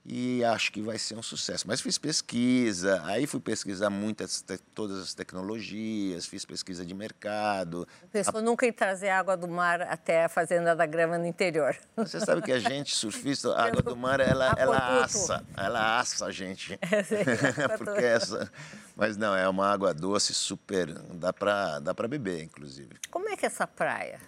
e 0.07 0.45
acho 0.45 0.71
que 0.71 0.83
vai 0.83 0.99
ser 0.99 1.17
um 1.17 1.23
sucesso. 1.23 1.67
Mas 1.67 1.81
fiz 1.81 1.97
pesquisa, 1.97 3.01
aí 3.05 3.27
fui 3.27 3.41
pesquisar 3.41 3.89
muitas, 3.89 4.45
todas 4.75 4.99
as 4.99 5.15
tecnologias, 5.15 6.27
fiz 6.27 6.45
pesquisa 6.45 6.85
de 6.85 6.93
mercado. 6.93 7.89
Pensou 8.13 8.39
a... 8.41 8.43
nunca 8.43 8.67
em 8.67 8.73
trazer 8.73 9.09
água 9.09 9.37
do 9.37 9.49
mar 9.49 9.81
até 9.83 10.25
a 10.25 10.29
Fazenda 10.29 10.77
da 10.77 10.85
Grama 10.85 11.17
no 11.17 11.27
interior. 11.27 11.75
Você 11.97 12.21
sabe 12.21 12.43
que 12.43 12.53
a 12.53 12.59
gente, 12.59 12.95
surfista, 12.97 13.55
a 13.55 13.67
água 13.67 13.83
do 13.83 13.97
mar, 13.97 14.21
ela, 14.21 14.55
ela 14.59 15.03
assa, 15.03 15.43
ela 15.57 15.99
assa 15.99 16.27
a 16.27 16.31
gente. 16.31 16.79
É, 16.95 17.77
Porque 17.79 18.05
essa... 18.05 18.51
Mas 18.97 19.17
não, 19.17 19.35
é 19.35 19.49
uma 19.49 19.71
água 19.71 19.93
doce, 19.93 20.33
super, 20.33 20.93
dá 21.15 21.33
para 21.33 21.81
dá 21.81 21.93
beber, 21.93 22.43
inclusive. 22.43 22.97
Como 23.11 23.29
é 23.29 23.37
que 23.37 23.45
é 23.45 23.49
essa 23.49 23.67
praia? 23.67 24.21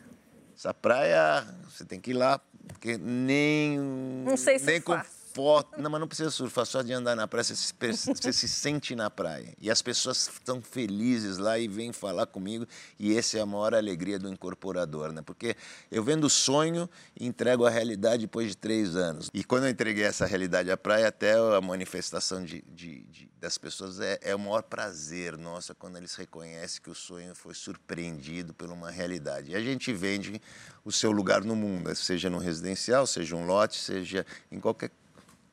Essa 0.57 0.75
praia, 0.75 1.47
você 1.69 1.85
tem 1.85 2.01
que 2.01 2.11
ir 2.11 2.15
lá, 2.15 2.41
porque 2.67 2.97
nem... 2.97 3.79
Não 3.79 4.37
sei 4.37 4.59
se 4.59 4.67
nem 4.67 4.81
com 4.81 4.99
foto. 5.37 5.79
Não, 5.79 5.91
mas 5.91 6.01
não 6.01 6.09
precisa 6.09 6.31
surfar, 6.31 6.65
só 6.65 6.81
de 6.81 6.95
andar 6.95 7.15
na 7.15 7.29
praia, 7.29 7.45
você 7.45 7.55
se, 7.55 7.75
você 8.15 8.33
se 8.33 8.49
sente 8.49 8.97
na 8.97 9.11
praia. 9.11 9.55
E 9.61 9.71
as 9.71 9.83
pessoas 9.83 10.31
estão 10.33 10.63
felizes 10.63 11.37
lá 11.37 11.59
e 11.59 11.69
vêm 11.69 11.93
falar 11.93 12.25
comigo. 12.25 12.67
E 12.99 13.15
essa 13.15 13.37
é 13.37 13.43
a 13.43 13.47
maior 13.47 13.75
alegria 13.75 14.19
do 14.19 14.31
incorporador, 14.31 15.13
né? 15.13 15.21
Porque 15.21 15.55
eu 15.91 16.03
vendo 16.03 16.25
o 16.25 16.31
sonho 16.31 16.89
e 17.15 17.27
entrego 17.27 17.67
a 17.67 17.71
realidade 17.71 18.23
depois 18.23 18.49
de 18.49 18.57
três 18.57 18.97
anos. 18.97 19.29
E 19.35 19.45
quando 19.45 19.65
eu 19.65 19.71
entreguei 19.71 20.05
essa 20.05 20.25
realidade 20.25 20.71
à 20.71 20.77
praia, 20.77 21.09
até 21.09 21.35
a 21.35 21.61
manifestação 21.61 22.43
de, 22.43 22.65
de, 22.69 23.03
de 23.03 23.27
das 23.39 23.59
pessoas 23.59 24.01
é, 24.01 24.19
é 24.23 24.35
o 24.35 24.39
maior 24.39 24.63
prazer 24.63 25.37
nossa 25.37 25.75
quando 25.75 25.97
eles 25.97 26.15
reconhecem 26.15 26.81
que 26.83 26.91
o 26.91 26.95
sonho 26.95 27.35
foi 27.35 27.55
surpreendido 27.55 28.55
por 28.55 28.71
uma 28.71 28.91
realidade. 28.91 29.53
E 29.53 29.55
a 29.55 29.61
gente 29.61 29.93
vende 29.93 30.41
o 30.85 30.91
seu 30.91 31.13
lugar 31.13 31.45
no 31.45 31.55
mundo, 31.55 31.95
seja 31.95 32.31
no 32.31 32.39
residencial, 32.39 33.07
seja 33.07 33.37
um 33.37 33.47
lote, 33.47 33.77
seja 33.79 34.25
em 34.51 34.59
qualquer 34.59 34.91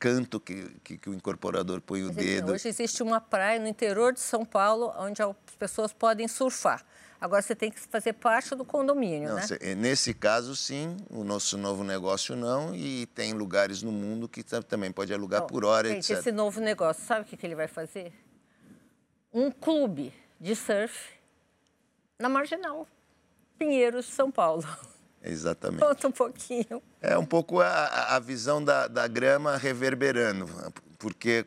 canto 0.04 0.38
que, 0.38 0.70
que, 0.84 0.98
que 0.98 1.10
o 1.10 1.14
incorporador 1.14 1.80
põe 1.80 2.04
o 2.04 2.08
Mas, 2.08 2.18
dedo. 2.18 2.52
Hoje 2.52 2.68
existe 2.68 3.02
uma 3.02 3.22
praia 3.22 3.58
no 3.58 3.70
interior 3.70 4.12
de 4.12 4.20
São 4.20 4.44
Paulo 4.44 4.94
onde 4.98 5.22
as 5.22 5.34
pessoas 5.58 5.94
podem 5.94 6.28
surfar. 6.28 6.86
Agora 7.22 7.42
você 7.42 7.56
tem 7.56 7.72
que 7.72 7.80
fazer 7.80 8.12
parte 8.12 8.54
do 8.54 8.66
condomínio, 8.66 9.30
não, 9.30 9.36
né? 9.38 9.76
Nesse 9.78 10.14
caso, 10.14 10.58
sim. 10.58 10.98
O 11.10 11.24
nosso 11.24 11.58
novo 11.58 11.82
negócio 11.86 12.36
não. 12.36 12.76
E 12.76 13.06
tem 13.16 13.32
lugares 13.32 13.82
no 13.82 13.94
mundo 13.94 14.28
que 14.28 14.44
também 14.44 14.92
pode 14.92 15.14
alugar 15.14 15.44
por 15.44 15.64
hora, 15.64 15.88
gente, 15.88 16.12
etc. 16.12 16.18
Esse 16.18 16.34
novo 16.34 16.60
negócio, 16.60 17.02
sabe 17.06 17.22
o 17.22 17.24
que, 17.24 17.38
que 17.38 17.48
ele 17.48 17.56
vai 17.56 17.70
fazer? 17.70 18.12
Um 19.34 19.50
clube 19.50 20.14
de 20.38 20.54
surf 20.54 21.14
na 22.20 22.28
Marginal, 22.28 22.86
Pinheiros, 23.58 24.06
São 24.08 24.30
Paulo. 24.30 24.64
Exatamente. 25.24 25.80
Conta 25.80 26.08
um 26.08 26.12
pouquinho. 26.12 26.84
É 27.02 27.18
um 27.18 27.26
pouco 27.26 27.62
a, 27.62 28.16
a 28.16 28.20
visão 28.20 28.64
da, 28.64 28.88
da 28.88 29.08
grama 29.08 29.56
reverberando, 29.56 30.50
porque 31.00 31.46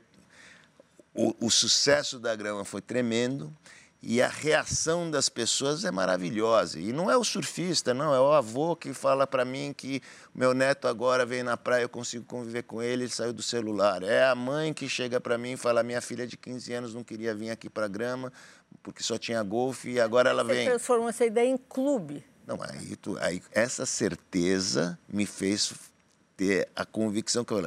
o, 1.14 1.34
o 1.46 1.50
sucesso 1.50 2.18
da 2.18 2.34
grama 2.34 2.64
foi 2.64 2.80
tremendo 2.80 3.54
e 4.02 4.22
a 4.22 4.28
reação 4.28 5.10
das 5.10 5.28
pessoas 5.28 5.84
é 5.84 5.90
maravilhosa. 5.90 6.78
E 6.78 6.92
não 6.92 7.10
é 7.10 7.16
o 7.16 7.24
surfista, 7.24 7.92
não, 7.92 8.14
é 8.14 8.20
o 8.20 8.32
avô 8.32 8.76
que 8.76 8.94
fala 8.94 9.26
para 9.26 9.44
mim 9.44 9.74
que 9.76 10.00
meu 10.34 10.54
neto 10.54 10.86
agora 10.86 11.26
vem 11.26 11.42
na 11.42 11.56
praia, 11.56 11.82
eu 11.82 11.88
consigo 11.88 12.24
conviver 12.24 12.62
com 12.62 12.82
ele, 12.82 13.04
ele 13.04 13.10
saiu 13.10 13.32
do 13.32 13.42
celular. 13.42 14.02
É 14.02 14.24
a 14.24 14.34
mãe 14.34 14.72
que 14.72 14.88
chega 14.88 15.20
para 15.20 15.36
mim 15.36 15.52
e 15.52 15.56
fala: 15.56 15.82
minha 15.82 16.00
filha 16.00 16.26
de 16.26 16.36
15 16.36 16.72
anos 16.72 16.94
não 16.94 17.02
queria 17.02 17.34
vir 17.34 17.50
aqui 17.50 17.68
para 17.68 17.86
a 17.86 17.88
grama 17.88 18.32
porque 18.82 19.02
só 19.02 19.18
tinha 19.18 19.42
golfe 19.42 19.90
e 19.90 20.00
agora 20.00 20.30
ela 20.30 20.44
Você 20.44 20.54
vem. 20.54 20.66
Transformou 20.68 21.08
essa 21.08 21.26
ideia 21.26 21.48
em 21.48 21.56
clube. 21.56 22.24
Não, 22.46 22.58
aí, 22.62 22.94
tu, 22.96 23.18
aí 23.18 23.42
essa 23.50 23.84
certeza 23.84 24.96
me 25.08 25.26
fez 25.26 25.74
ter 26.36 26.68
a 26.76 26.84
convicção 26.84 27.44
que 27.44 27.52
eu, 27.52 27.60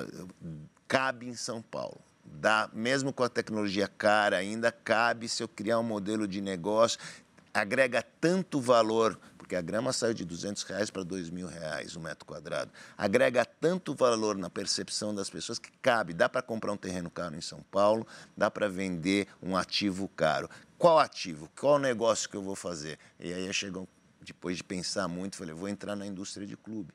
cabe 0.88 1.28
em 1.28 1.36
São 1.36 1.62
Paulo. 1.62 2.00
Dá, 2.24 2.70
mesmo 2.72 3.12
com 3.12 3.24
a 3.24 3.30
tecnologia 3.30 3.88
cara 3.88 4.38
ainda, 4.38 4.72
cabe 4.72 5.28
se 5.28 5.44
eu 5.44 5.48
criar 5.48 5.80
um 5.80 5.84
modelo 5.84 6.28
de 6.28 6.40
negócio, 6.40 7.00
agrega 7.54 8.02
tanto 8.22 8.62
valor, 8.62 9.20
porque 9.38 9.56
a 9.56 9.62
grama 9.62 9.92
saiu 9.92 10.14
de 10.14 10.24
200 10.24 10.64
reais 10.64 10.90
para 10.90 11.04
2 11.04 11.30
mil 11.30 11.48
reais 11.48 11.96
um 11.96 12.00
metro 12.00 12.26
quadrado, 12.26 12.72
agrega 12.98 13.44
tanto 13.44 13.94
valor 13.96 14.38
na 14.38 14.50
percepção 14.50 15.14
das 15.14 15.30
pessoas 15.30 15.60
que 15.60 15.72
cabe, 15.82 16.14
dá 16.14 16.30
para 16.30 16.42
comprar 16.42 16.72
um 16.72 16.78
terreno 16.78 17.10
caro 17.10 17.36
em 17.36 17.42
São 17.42 17.62
Paulo, 17.72 18.08
dá 18.38 18.50
para 18.50 18.70
vender 18.70 19.28
um 19.42 19.58
ativo 19.58 20.08
caro. 20.16 20.48
Qual 20.78 21.00
ativo? 21.00 21.50
Qual 21.60 21.80
negócio 21.80 22.30
que 22.30 22.38
eu 22.38 22.44
vou 22.44 22.56
fazer? 22.56 22.98
E 23.20 23.34
aí 23.34 23.52
chegam 23.52 23.88
depois 24.22 24.58
de 24.58 24.64
pensar 24.64 25.08
muito, 25.08 25.36
falei, 25.36 25.54
vou 25.54 25.70
entrar 25.70 25.96
na 25.96 26.06
indústria 26.06 26.46
de 26.46 26.58
clube, 26.58 26.94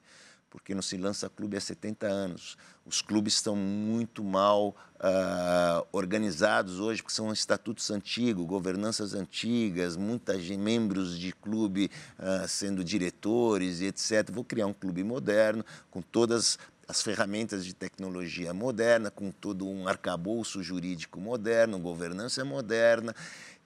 porque 0.50 0.74
não 0.74 0.82
se 0.82 0.96
lança 0.96 1.28
clube 1.28 1.56
há 1.56 1.60
70 1.60 2.06
anos. 2.06 2.56
Os 2.86 3.02
clubes 3.02 3.34
estão 3.34 3.56
muito 3.56 4.22
mal 4.22 4.68
uh, 4.68 5.86
organizados 5.90 6.78
hoje, 6.78 7.02
porque 7.02 7.14
são 7.14 7.32
estatutos 7.32 7.90
antigos, 7.90 8.46
governanças 8.46 9.14
antigas, 9.14 9.96
muitos 9.96 10.48
membros 10.50 11.18
de 11.18 11.32
clube 11.32 11.90
uh, 12.18 12.46
sendo 12.46 12.84
diretores 12.84 13.80
e 13.80 13.86
etc. 13.86 14.30
Vou 14.30 14.44
criar 14.44 14.66
um 14.66 14.72
clube 14.72 15.02
moderno, 15.02 15.64
com 15.90 16.00
todas 16.00 16.58
as 16.86 17.02
ferramentas 17.02 17.64
de 17.64 17.74
tecnologia 17.74 18.52
moderna, 18.52 19.10
com 19.10 19.30
todo 19.30 19.66
um 19.66 19.88
arcabouço 19.88 20.62
jurídico 20.62 21.20
moderno, 21.20 21.78
governança 21.78 22.44
moderna 22.44 23.14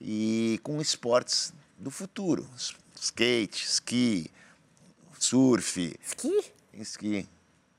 e 0.01 0.61
com 0.63 0.81
esportes 0.81 1.53
do 1.79 1.91
futuro, 1.91 2.49
skate, 3.01 3.65
esqui, 3.65 4.31
surf. 5.19 5.97
Esqui? 6.05 6.45
Esqui. 6.75 7.29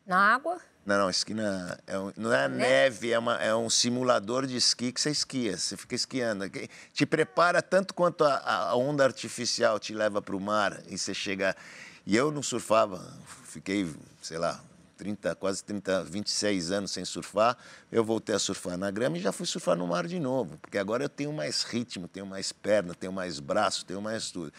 Na 0.08 0.34
água? 0.34 0.60
Não, 0.86 0.98
não, 0.98 1.10
esqui 1.10 1.34
na, 1.34 1.78
é 1.86 1.94
não 2.18 2.34
é 2.34 2.48
neve, 2.48 3.12
é, 3.12 3.20
uma, 3.20 3.36
é 3.36 3.54
um 3.54 3.70
simulador 3.70 4.48
de 4.48 4.56
esqui 4.56 4.92
que 4.92 5.00
você 5.00 5.12
esquia, 5.12 5.58
você 5.58 5.78
fica 5.78 5.94
esquiando. 5.94 6.50
Te 6.94 7.06
prepara 7.06 7.62
tanto 7.62 7.94
quanto 7.94 8.24
a, 8.24 8.70
a 8.70 8.76
onda 8.76 9.04
artificial 9.04 9.78
te 9.78 9.94
leva 9.94 10.22
para 10.22 10.36
o 10.36 10.40
mar 10.40 10.82
e 10.88 10.98
você 10.98 11.14
chega. 11.14 11.56
E 12.06 12.16
eu 12.16 12.32
não 12.32 12.42
surfava, 12.42 13.06
fiquei, 13.46 13.94
sei 14.22 14.40
lá, 14.40 14.60
30, 15.00 15.34
quase 15.36 15.64
30, 15.64 16.04
26 16.04 16.72
anos 16.72 16.92
sem 16.92 17.06
surfar, 17.06 17.58
eu 17.90 18.04
voltei 18.04 18.36
a 18.36 18.40
surfar 18.40 18.78
na 18.78 18.92
grama 18.92 19.18
e 19.18 19.22
já 19.22 19.32
fui 19.32 19.46
surfar 19.46 19.78
no 19.78 19.88
mar 19.88 20.06
de 20.06 20.20
novo, 20.20 20.58
porque 20.58 20.78
agora 20.78 21.06
eu 21.06 21.10
tenho 21.10 21.32
mais 21.32 21.64
ritmo, 21.64 22.06
tenho 22.06 22.26
mais 22.26 22.52
perna, 22.52 22.94
tenho 22.94 23.14
mais 23.14 23.40
braço, 23.40 23.86
tenho 23.86 24.02
mais 24.02 24.30
tudo. 24.30 24.52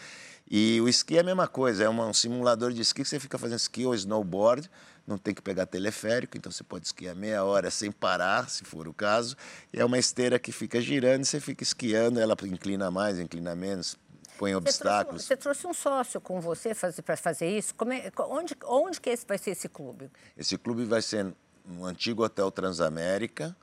E 0.49 0.81
o 0.81 0.89
esqui 0.89 1.17
é 1.17 1.19
a 1.19 1.23
mesma 1.23 1.47
coisa, 1.47 1.83
é 1.83 1.89
um 1.89 2.11
simulador 2.11 2.73
de 2.73 2.81
esqui 2.81 3.03
que 3.03 3.07
você 3.07 3.19
fica 3.19 3.37
fazendo 3.37 3.59
esqui 3.59 3.85
ou 3.85 3.93
snowboard, 3.93 4.67
não 5.05 5.17
tem 5.17 5.33
que 5.33 5.43
pegar 5.43 5.67
teleférico, 5.67 6.35
então 6.35 6.51
você 6.51 6.63
pode 6.63 6.87
esquiar 6.87 7.15
meia 7.15 7.43
hora 7.43 7.69
sem 7.69 7.91
parar, 7.91 8.49
se 8.49 8.65
for 8.65 8.87
o 8.87 8.93
caso. 8.93 9.37
E 9.71 9.79
é 9.79 9.85
uma 9.85 9.99
esteira 9.99 10.39
que 10.39 10.51
fica 10.51 10.81
girando 10.81 11.21
e 11.21 11.25
você 11.25 11.39
fica 11.39 11.61
esquiando, 11.61 12.19
ela 12.19 12.35
inclina 12.45 12.89
mais, 12.89 13.19
inclina 13.19 13.55
menos, 13.55 13.95
põe 14.41 14.55
obstáculos. 14.55 15.21
Você 15.21 15.37
trouxe, 15.37 15.53
você 15.53 15.63
trouxe 15.63 15.67
um 15.67 15.73
sócio 15.73 16.19
com 16.19 16.41
você 16.41 16.71
para 17.05 17.15
fazer 17.15 17.55
isso? 17.55 17.75
É, 17.91 18.11
onde, 18.23 18.57
onde 18.65 18.99
que 18.99 19.11
esse 19.11 19.25
vai 19.25 19.37
ser 19.37 19.51
esse 19.51 19.69
clube? 19.69 20.09
Esse 20.35 20.57
clube 20.57 20.83
vai 20.83 21.01
ser 21.01 21.31
no 21.63 21.85
antigo 21.85 22.23
Hotel 22.23 22.49
Transamérica, 22.49 23.55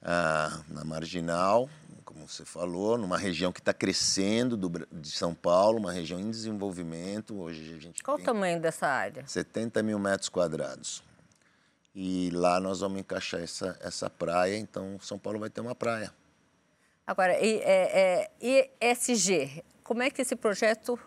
ah, 0.00 0.62
na 0.68 0.84
Marginal, 0.84 1.68
como 2.02 2.26
você 2.26 2.46
falou, 2.46 2.96
numa 2.96 3.18
região 3.18 3.52
que 3.52 3.60
está 3.60 3.74
crescendo 3.74 4.56
do, 4.56 4.86
de 4.90 5.10
São 5.10 5.34
Paulo, 5.34 5.78
uma 5.78 5.92
região 5.92 6.18
em 6.18 6.30
desenvolvimento. 6.30 7.38
Hoje 7.38 7.74
a 7.74 7.78
gente 7.78 8.02
Qual 8.02 8.16
o 8.16 8.22
tamanho 8.22 8.58
dessa 8.58 8.86
área? 8.86 9.26
70 9.26 9.82
mil 9.82 9.98
metros 9.98 10.30
quadrados. 10.30 11.02
E 11.94 12.30
lá 12.30 12.58
nós 12.58 12.80
vamos 12.80 12.98
encaixar 12.98 13.42
essa, 13.42 13.78
essa 13.82 14.08
praia, 14.08 14.56
então 14.56 14.98
São 14.98 15.18
Paulo 15.18 15.38
vai 15.38 15.50
ter 15.50 15.60
uma 15.60 15.74
praia. 15.74 16.10
Agora, 17.06 17.38
e, 17.38 17.58
é, 17.58 18.30
é, 18.40 18.92
ESG, 18.92 19.62
como 19.92 20.02
é 20.02 20.10
que 20.10 20.22
esse 20.22 20.34
projeto 20.34 20.98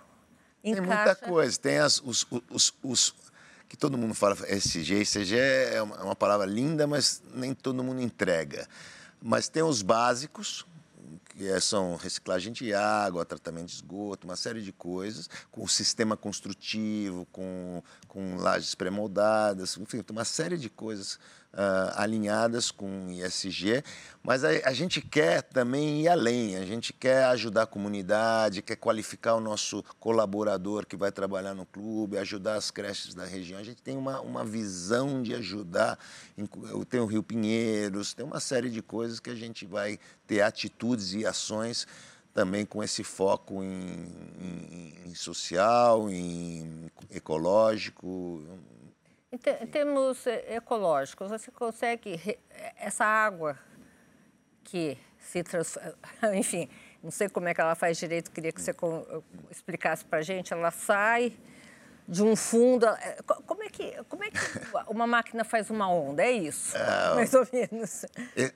encaixa? 0.63 0.86
Tem 0.86 0.96
muita 0.96 1.15
coisa, 1.15 1.58
tem 1.58 1.80
as, 1.80 2.00
os, 2.06 2.24
os, 2.51 2.72
os 2.84 3.15
que 3.68 3.75
todo 3.75 3.98
mundo 3.98 4.13
fala 4.13 4.38
ESG, 4.48 5.01
ESG 5.01 5.36
é 5.36 5.82
uma, 5.82 5.96
é 5.96 6.04
uma 6.04 6.15
palavra 6.15 6.46
linda, 6.46 6.86
mas 6.86 7.24
nem 7.34 7.51
todo 7.56 7.84
mundo 7.84 8.00
entrega. 8.00 8.68
Mas 9.20 9.50
tem 9.50 9.63
os 9.63 9.82
básicos, 9.82 10.68
que 11.30 11.48
é, 11.48 11.60
são 11.60 11.96
reciclagem 11.96 12.54
de 12.54 12.75
água, 12.75 13.25
tratamento 13.25 13.70
de 13.70 13.74
esgoto, 13.74 14.27
uma 14.27 14.36
série 14.36 14.62
de 14.62 14.72
coisas, 14.72 15.27
com 15.50 15.68
sistema 15.68 16.15
construtivo, 16.15 17.25
com, 17.32 17.82
com 18.08 18.36
lajes 18.36 18.75
pré-moldadas, 18.75 19.75
enfim, 19.77 20.06
uma 20.12 20.25
série 20.25 20.60
de 20.60 20.70
coisas 20.70 21.20
uh, 21.55 21.93
alinhadas 21.95 22.69
com 22.69 23.09
ISG, 23.09 23.83
mas 24.21 24.43
a, 24.43 24.50
a, 24.65 24.74
gente 24.74 25.01
quer 25.01 25.41
também 25.41 26.01
ir 26.01 26.07
além, 26.07 26.57
a 26.57 26.65
gente 26.65 26.91
quer 26.91 27.25
ajudar 27.25 27.63
a 27.63 27.67
comunidade, 27.67 28.62
quer 28.62 28.75
qualificar 28.75 29.35
o 29.35 29.39
nosso 29.39 29.83
colaborador 30.00 30.85
que 30.85 30.97
vai 30.97 31.12
trabalhar 31.12 31.53
no 31.53 31.65
clube, 31.65 32.17
ajudar 32.17 32.55
as 32.55 32.71
creches 32.71 33.13
da 33.13 33.25
região. 33.25 33.59
A 33.59 33.63
gente 33.63 33.81
tem 33.81 33.95
uma, 33.97 34.19
uma 34.19 34.43
visão 34.43 35.21
de 35.21 35.33
ajudar. 35.35 35.97
Tem 36.89 37.00
o 37.00 37.05
Rio 37.05 37.24
Pinheiros, 37.24 38.13
tem 38.13 38.25
uma 38.25 38.39
série 38.39 38.69
de 38.69 38.81
coisas 38.81 39.19
que 39.19 39.29
a 39.29 39.35
gente 39.35 39.65
vai 39.65 40.00
ter 40.27 40.41
atitudes 40.41 41.13
e 41.13 41.25
ações 41.25 41.88
também 42.33 42.65
com 42.65 42.83
esse 42.83 43.01
foco 43.01 43.63
em, 43.63 44.09
em, 44.41 44.93
em 45.05 45.15
social, 45.15 46.09
em 46.09 46.91
ecológico, 47.09 48.43
em, 49.36 49.68
termos 49.68 50.25
eh, 50.27 50.56
ecológicos, 50.56 51.30
você 51.30 51.51
consegue 51.51 52.38
essa 52.77 53.06
água 53.06 53.58
que 54.63 54.98
se 55.20 55.44
transforma, 55.44 55.96
enfim, 56.36 56.70
não 57.04 57.12
sei 57.12 57.30
como 57.30 57.48
é 57.48 57.54
que 57.54 57.62
ela 57.62 57.75
faz 57.75 57.98
direito, 57.98 58.32
queria 58.32 58.51
que 58.51 58.62
você 58.62 58.74
explicasse 59.51 60.04
para 60.06 60.20
a 60.20 60.22
gente. 60.22 60.54
Ela 60.54 60.72
sai 60.72 61.38
de 62.08 62.24
um 62.24 62.36
fundo. 62.36 62.86
Eh, 62.88 63.18
como 63.46 63.63
é 63.63 63.70
que, 63.70 64.04
como 64.10 64.24
é 64.24 64.32
que 64.32 64.38
uma 64.89 65.06
máquina 65.06 65.44
faz 65.44 65.70
uma 65.70 65.89
onda? 65.89 66.24
É 66.24 66.32
isso, 66.32 66.75
é, 66.77 67.13
mais 67.15 67.34
ou 67.34 67.48
menos. 67.51 68.06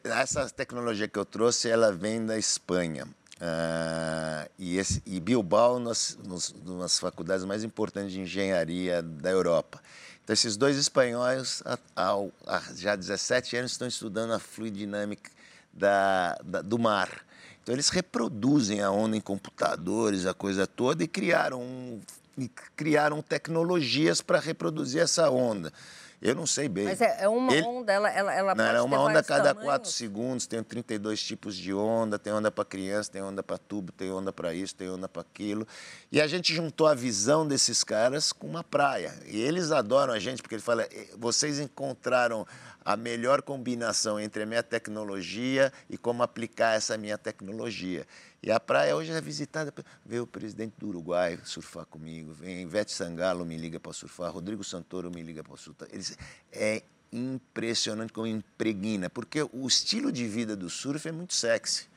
Essa 0.03 0.49
tecnologia 0.49 1.07
que 1.07 1.19
eu 1.19 1.25
trouxe, 1.25 1.69
ela 1.69 1.91
vem 1.91 2.25
da 2.25 2.37
Espanha. 2.37 3.05
Uh, 3.41 4.49
e, 4.57 4.77
esse, 4.77 5.01
e 5.05 5.17
Bilbao, 5.17 5.79
nas, 5.79 6.17
nas, 6.27 6.53
nas 6.65 6.99
faculdades 6.99 7.45
mais 7.45 7.63
importantes 7.63 8.11
de 8.11 8.19
engenharia 8.19 9.01
da 9.01 9.29
Europa. 9.29 9.81
Então, 10.29 10.35
esses 10.35 10.55
dois 10.55 10.77
espanhóis, 10.77 11.63
há 11.95 12.61
já 12.75 12.95
17 12.95 13.57
anos, 13.57 13.71
estão 13.71 13.87
estudando 13.87 14.31
a 14.31 14.37
fluidinâmica 14.37 15.31
da, 15.73 16.37
da, 16.43 16.61
do 16.61 16.77
mar. 16.77 17.25
Então, 17.63 17.73
eles 17.73 17.89
reproduzem 17.89 18.79
a 18.79 18.91
onda 18.91 19.17
em 19.17 19.21
computadores, 19.21 20.27
a 20.27 20.33
coisa 20.35 20.67
toda, 20.67 21.03
e 21.03 21.07
criaram, 21.07 21.99
e 22.37 22.47
criaram 22.75 23.23
tecnologias 23.23 24.21
para 24.21 24.39
reproduzir 24.39 25.01
essa 25.01 25.31
onda. 25.31 25.73
Eu 26.21 26.35
não 26.35 26.45
sei 26.45 26.67
bem. 26.67 26.85
Mas 26.85 26.99
é, 26.99 27.23
é 27.23 27.29
uma 27.29 27.53
Ele... 27.53 27.65
onda, 27.65 27.93
ela, 27.93 28.09
ela, 28.09 28.33
ela 28.33 28.55
não, 28.55 28.65
pode 28.65 28.77
é 28.77 28.81
uma 28.81 28.99
onda 28.99 29.19
a 29.19 29.23
cada 29.23 29.43
tamanhos? 29.45 29.63
quatro 29.63 29.89
segundos, 29.89 30.45
tem 30.47 30.61
32 30.61 31.23
tipos 31.23 31.55
de 31.55 31.73
onda, 31.73 32.19
tem 32.19 32.33
onda 32.33 32.51
para 32.51 32.65
criança, 32.65 33.11
tem 33.11 33.21
onda 33.21 33.41
para 33.41 33.57
tubo, 33.57 33.91
tem 33.93 34.11
onda 34.11 34.33
para 34.33 34.53
isso, 34.53 34.75
tem 34.75 34.89
onda 34.89 35.07
para 35.07 35.21
aquilo. 35.21 35.65
E 36.11 36.19
a 36.19 36.27
gente 36.27 36.53
juntou 36.53 36.87
a 36.87 36.93
visão 36.93 37.47
desses 37.47 37.83
caras 37.83 38.33
com 38.33 38.47
uma 38.47 38.63
praia. 38.63 39.13
E 39.27 39.39
eles 39.39 39.71
adoram 39.71 40.13
a 40.13 40.19
gente, 40.19 40.41
porque 40.41 40.55
ele 40.55 40.61
fala, 40.61 40.85
vocês 41.17 41.57
encontraram 41.57 42.45
a 42.83 42.95
melhor 42.95 43.41
combinação 43.41 44.19
entre 44.19 44.43
a 44.43 44.45
minha 44.45 44.63
tecnologia 44.63 45.71
e 45.89 45.97
como 45.97 46.23
aplicar 46.23 46.75
essa 46.75 46.97
minha 46.97 47.17
tecnologia. 47.17 48.05
E 48.41 48.51
a 48.51 48.59
praia 48.59 48.95
hoje 48.95 49.11
é 49.11 49.21
visitada. 49.21 49.73
Veio 50.05 50.23
o 50.23 50.27
presidente 50.27 50.73
do 50.77 50.87
Uruguai 50.87 51.39
surfar 51.43 51.85
comigo, 51.85 52.31
vem 52.33 52.61
Ivete 52.61 52.91
Sangalo 52.91 53.45
me 53.45 53.57
liga 53.57 53.79
para 53.79 53.93
surfar, 53.93 54.31
Rodrigo 54.31 54.63
Santoro 54.63 55.11
me 55.11 55.21
liga 55.21 55.43
para 55.43 55.57
surfar. 55.57 55.87
Eles, 55.91 56.17
é 56.51 56.81
impressionante 57.11 58.13
como 58.13 58.27
impregna, 58.27 59.09
porque 59.09 59.41
o 59.51 59.67
estilo 59.67 60.11
de 60.11 60.25
vida 60.27 60.55
do 60.55 60.69
surf 60.69 61.07
é 61.07 61.11
muito 61.11 61.33
sexy. 61.33 61.87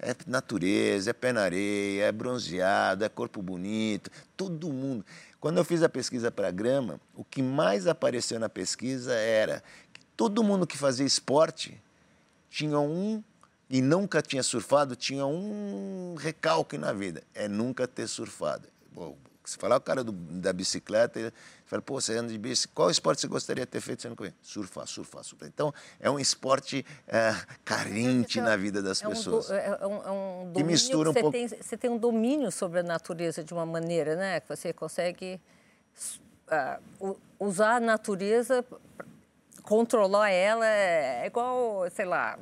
É 0.00 0.14
natureza, 0.28 1.10
é 1.10 1.12
pé 1.12 1.32
na 1.32 1.40
areia, 1.40 2.04
é 2.04 2.12
bronzeado, 2.12 3.04
é 3.04 3.08
corpo 3.08 3.42
bonito, 3.42 4.08
todo 4.36 4.72
mundo. 4.72 5.04
Quando 5.40 5.58
eu 5.58 5.64
fiz 5.64 5.82
a 5.82 5.88
pesquisa 5.88 6.30
para 6.30 6.52
grama, 6.52 7.00
o 7.16 7.24
que 7.24 7.42
mais 7.42 7.86
apareceu 7.88 8.38
na 8.38 8.48
pesquisa 8.48 9.12
era 9.12 9.62
todo 10.18 10.42
mundo 10.42 10.66
que 10.66 10.76
fazia 10.76 11.06
esporte 11.06 11.80
tinha 12.50 12.80
um 12.80 13.22
e 13.70 13.80
nunca 13.80 14.20
tinha 14.20 14.42
surfado, 14.42 14.96
tinha 14.96 15.24
um 15.24 16.16
recalque 16.18 16.76
na 16.76 16.92
vida, 16.92 17.22
é 17.32 17.46
nunca 17.46 17.86
ter 17.86 18.08
surfado. 18.08 18.66
Se 19.44 19.56
falar 19.56 19.76
o 19.76 19.80
cara 19.80 20.02
do, 20.02 20.10
da 20.10 20.52
bicicleta, 20.52 21.20
ele 21.20 21.32
fala, 21.64 21.80
pô, 21.80 22.00
você 22.00 22.16
anda 22.16 22.32
de 22.32 22.38
bicicleta, 22.38 22.74
qual 22.74 22.90
esporte 22.90 23.20
você 23.20 23.28
gostaria 23.28 23.64
de 23.64 23.70
ter 23.70 23.80
feito 23.80 24.02
você 24.02 24.08
não 24.08 24.16
conhece? 24.16 24.36
Surfar, 24.42 24.88
surfar, 24.88 25.22
surfar. 25.22 25.48
Então, 25.48 25.72
é 26.00 26.10
um 26.10 26.18
esporte 26.18 26.84
é, 27.06 27.32
carente 27.64 28.40
na 28.40 28.56
vida 28.56 28.82
das 28.82 29.00
é 29.00 29.08
pessoas. 29.08 29.48
Um, 29.48 29.54
é, 29.54 29.86
um, 29.86 30.02
é 30.02 30.10
um 30.10 30.52
que 30.52 30.64
mistura 30.64 31.10
um 31.10 31.12
você 31.12 31.20
pouco... 31.20 31.32
Tem, 31.32 31.48
você 31.48 31.76
tem 31.76 31.90
um 31.90 31.96
domínio 31.96 32.50
sobre 32.50 32.80
a 32.80 32.82
natureza 32.82 33.44
de 33.44 33.54
uma 33.54 33.64
maneira, 33.64 34.16
né? 34.16 34.40
Que 34.40 34.48
você 34.48 34.72
consegue 34.72 35.40
uh, 37.00 37.16
usar 37.38 37.76
a 37.76 37.80
natureza, 37.80 38.64
controlar 39.68 40.30
ela, 40.30 40.66
é 40.66 41.26
igual, 41.26 41.90
sei 41.90 42.06
lá, 42.06 42.38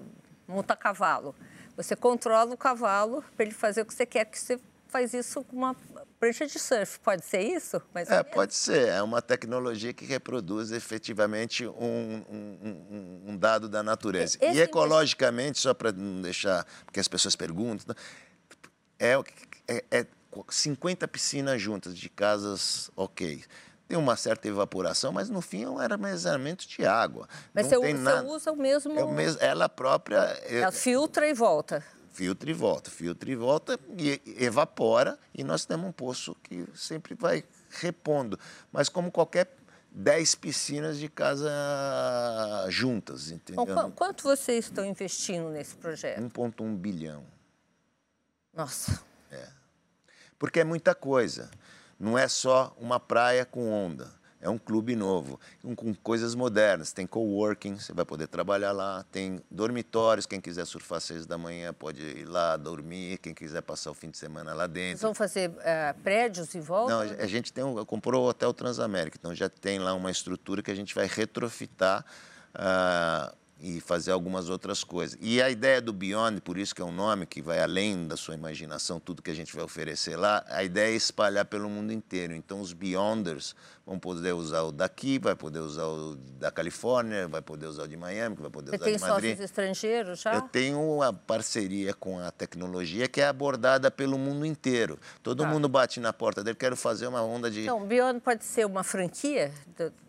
montar 0.46 0.76
cavalo. 0.76 1.34
Você 1.76 1.96
controla 1.96 2.54
o 2.54 2.56
cavalo 2.56 3.24
para 3.36 3.44
ele 3.44 3.52
fazer 3.52 3.82
o 3.82 3.84
que 3.84 3.92
você 3.92 4.06
quer, 4.06 4.26
que 4.26 4.38
você 4.38 4.60
faz 4.86 5.12
isso 5.12 5.42
com 5.42 5.56
uma 5.56 5.74
prancha 6.20 6.46
de 6.46 6.56
surf. 6.56 7.00
Pode 7.00 7.24
ser 7.24 7.40
isso? 7.40 7.82
Mais 7.92 8.08
é, 8.08 8.22
pode 8.22 8.54
ser. 8.54 8.90
É 8.90 9.02
uma 9.02 9.20
tecnologia 9.20 9.92
que 9.92 10.04
reproduz 10.04 10.70
efetivamente 10.70 11.66
um, 11.66 12.22
um, 12.30 13.22
um 13.26 13.36
dado 13.36 13.68
da 13.68 13.82
natureza. 13.82 14.38
Esse 14.40 14.58
e 14.58 14.60
ecologicamente, 14.60 15.58
só 15.58 15.74
para 15.74 15.90
não 15.90 16.22
deixar, 16.22 16.64
porque 16.84 17.00
as 17.00 17.08
pessoas 17.08 17.34
perguntam, 17.34 17.92
é, 19.00 19.14
é, 19.66 19.84
é 19.90 20.06
50 20.48 21.08
piscinas 21.08 21.60
juntas 21.60 21.98
de 21.98 22.08
casas 22.08 22.88
ok 22.94 23.42
tem 23.88 23.96
uma 23.96 24.16
certa 24.16 24.48
evaporação, 24.48 25.12
mas 25.12 25.28
no 25.28 25.40
fim 25.40 25.64
é 25.64 25.68
um 25.68 25.78
armazenamento 25.78 26.66
de 26.66 26.84
água. 26.84 27.28
Mas 27.54 27.70
não 27.70 27.80
você, 27.80 27.86
tem 27.86 27.94
nada. 27.94 28.26
usa 28.26 28.52
o 28.52 28.56
mesmo... 28.56 28.98
É 28.98 29.04
o 29.04 29.12
mesmo... 29.12 29.40
Ela 29.40 29.68
própria... 29.68 30.18
É 30.44 30.60
ela 30.60 30.72
filtra 30.72 31.28
e 31.28 31.34
volta. 31.34 31.84
Filtra 32.12 32.50
e 32.50 32.54
volta, 32.54 32.90
filtra 32.90 33.30
e 33.30 33.36
volta 33.36 33.78
e 33.98 34.20
evapora 34.38 35.18
e 35.34 35.44
nós 35.44 35.66
temos 35.66 35.86
um 35.86 35.92
poço 35.92 36.34
que 36.42 36.66
sempre 36.74 37.14
vai 37.14 37.44
repondo. 37.68 38.38
Mas 38.72 38.88
como 38.88 39.12
qualquer 39.12 39.54
10 39.90 40.34
piscinas 40.36 40.98
de 40.98 41.08
casa 41.08 41.50
juntas, 42.68 43.30
entendeu? 43.30 43.66
Bom, 43.66 43.90
quanto 43.90 44.22
vocês 44.22 44.66
estão 44.66 44.84
investindo 44.84 45.50
nesse 45.50 45.74
projeto? 45.76 46.20
1,1 46.20 46.76
bilhão. 46.76 47.24
Nossa. 48.52 49.02
É. 49.30 49.48
Porque 50.38 50.60
é 50.60 50.64
muita 50.64 50.94
coisa. 50.94 51.50
Não 51.98 52.18
é 52.18 52.28
só 52.28 52.74
uma 52.78 53.00
praia 53.00 53.44
com 53.44 53.70
onda. 53.70 54.14
É 54.38 54.50
um 54.50 54.58
clube 54.58 54.94
novo, 54.94 55.40
com 55.74 55.94
coisas 55.94 56.34
modernas. 56.34 56.92
Tem 56.92 57.06
coworking, 57.06 57.76
você 57.76 57.92
vai 57.92 58.04
poder 58.04 58.28
trabalhar 58.28 58.70
lá. 58.70 59.04
Tem 59.10 59.42
dormitórios, 59.50 60.24
quem 60.24 60.40
quiser 60.40 60.66
surfar 60.66 60.98
às 60.98 61.04
seis 61.04 61.26
da 61.26 61.36
manhã 61.36 61.72
pode 61.72 62.00
ir 62.00 62.26
lá 62.26 62.56
dormir. 62.56 63.18
Quem 63.18 63.34
quiser 63.34 63.62
passar 63.62 63.90
o 63.90 63.94
fim 63.94 64.10
de 64.10 64.18
semana 64.18 64.54
lá 64.54 64.66
dentro. 64.66 64.98
Vocês 64.98 65.02
vão 65.02 65.14
fazer 65.14 65.50
uh, 65.50 66.00
prédios 66.02 66.54
em 66.54 66.60
volta? 66.60 66.92
Não, 66.92 67.00
a 67.00 67.26
gente 67.26 67.52
tem 67.52 67.64
um, 67.64 67.84
comprou 67.84 68.24
o 68.24 68.28
Hotel 68.28 68.52
Transamérica, 68.52 69.16
então 69.18 69.34
já 69.34 69.48
tem 69.48 69.78
lá 69.78 69.94
uma 69.94 70.10
estrutura 70.10 70.62
que 70.62 70.70
a 70.70 70.76
gente 70.76 70.94
vai 70.94 71.08
retrofitar. 71.08 72.04
Uh, 72.54 73.34
e 73.58 73.80
fazer 73.80 74.10
algumas 74.10 74.50
outras 74.50 74.84
coisas. 74.84 75.18
E 75.20 75.40
a 75.40 75.48
ideia 75.48 75.80
do 75.80 75.92
Beyond, 75.92 76.40
por 76.42 76.58
isso 76.58 76.74
que 76.74 76.82
é 76.82 76.84
um 76.84 76.92
nome 76.92 77.24
que 77.24 77.40
vai 77.40 77.60
além 77.60 78.06
da 78.06 78.16
sua 78.16 78.34
imaginação, 78.34 79.00
tudo 79.00 79.22
que 79.22 79.30
a 79.30 79.34
gente 79.34 79.54
vai 79.54 79.64
oferecer 79.64 80.16
lá, 80.16 80.44
a 80.48 80.62
ideia 80.62 80.92
é 80.92 80.96
espalhar 80.96 81.44
pelo 81.46 81.68
mundo 81.68 81.92
inteiro. 81.92 82.34
Então, 82.34 82.60
os 82.60 82.72
Beyonders 82.72 83.54
vão 83.86 83.98
poder 83.98 84.32
usar 84.32 84.62
o 84.62 84.72
daqui, 84.72 85.18
vai 85.18 85.34
poder 85.36 85.60
usar 85.60 85.86
o 85.86 86.16
da 86.38 86.50
Califórnia, 86.50 87.28
vai 87.28 87.40
poder 87.40 87.66
usar 87.66 87.84
o 87.84 87.88
de 87.88 87.96
Miami, 87.96 88.36
vai 88.36 88.50
poder 88.50 88.72
Você 88.72 88.76
usar 88.76 88.84
o 88.84 88.96
de 88.96 89.00
Madrid. 89.00 89.22
Tem 89.22 89.30
sócios 89.30 89.44
estrangeiros 89.44 90.20
já? 90.20 90.34
Eu 90.34 90.42
tenho 90.42 90.80
uma 90.80 91.12
parceria 91.12 91.94
com 91.94 92.18
a 92.18 92.30
tecnologia 92.30 93.08
que 93.08 93.20
é 93.20 93.26
abordada 93.26 93.90
pelo 93.90 94.18
mundo 94.18 94.44
inteiro. 94.44 94.98
Todo 95.22 95.44
tá. 95.44 95.48
mundo 95.48 95.68
bate 95.68 96.00
na 96.00 96.12
porta 96.12 96.42
dele, 96.42 96.56
quero 96.56 96.76
fazer 96.76 97.06
uma 97.06 97.22
onda 97.22 97.50
de... 97.50 97.62
Então, 97.62 97.86
Beyond 97.86 98.20
pode 98.20 98.44
ser 98.44 98.66
uma 98.66 98.82
franquia? 98.82 99.52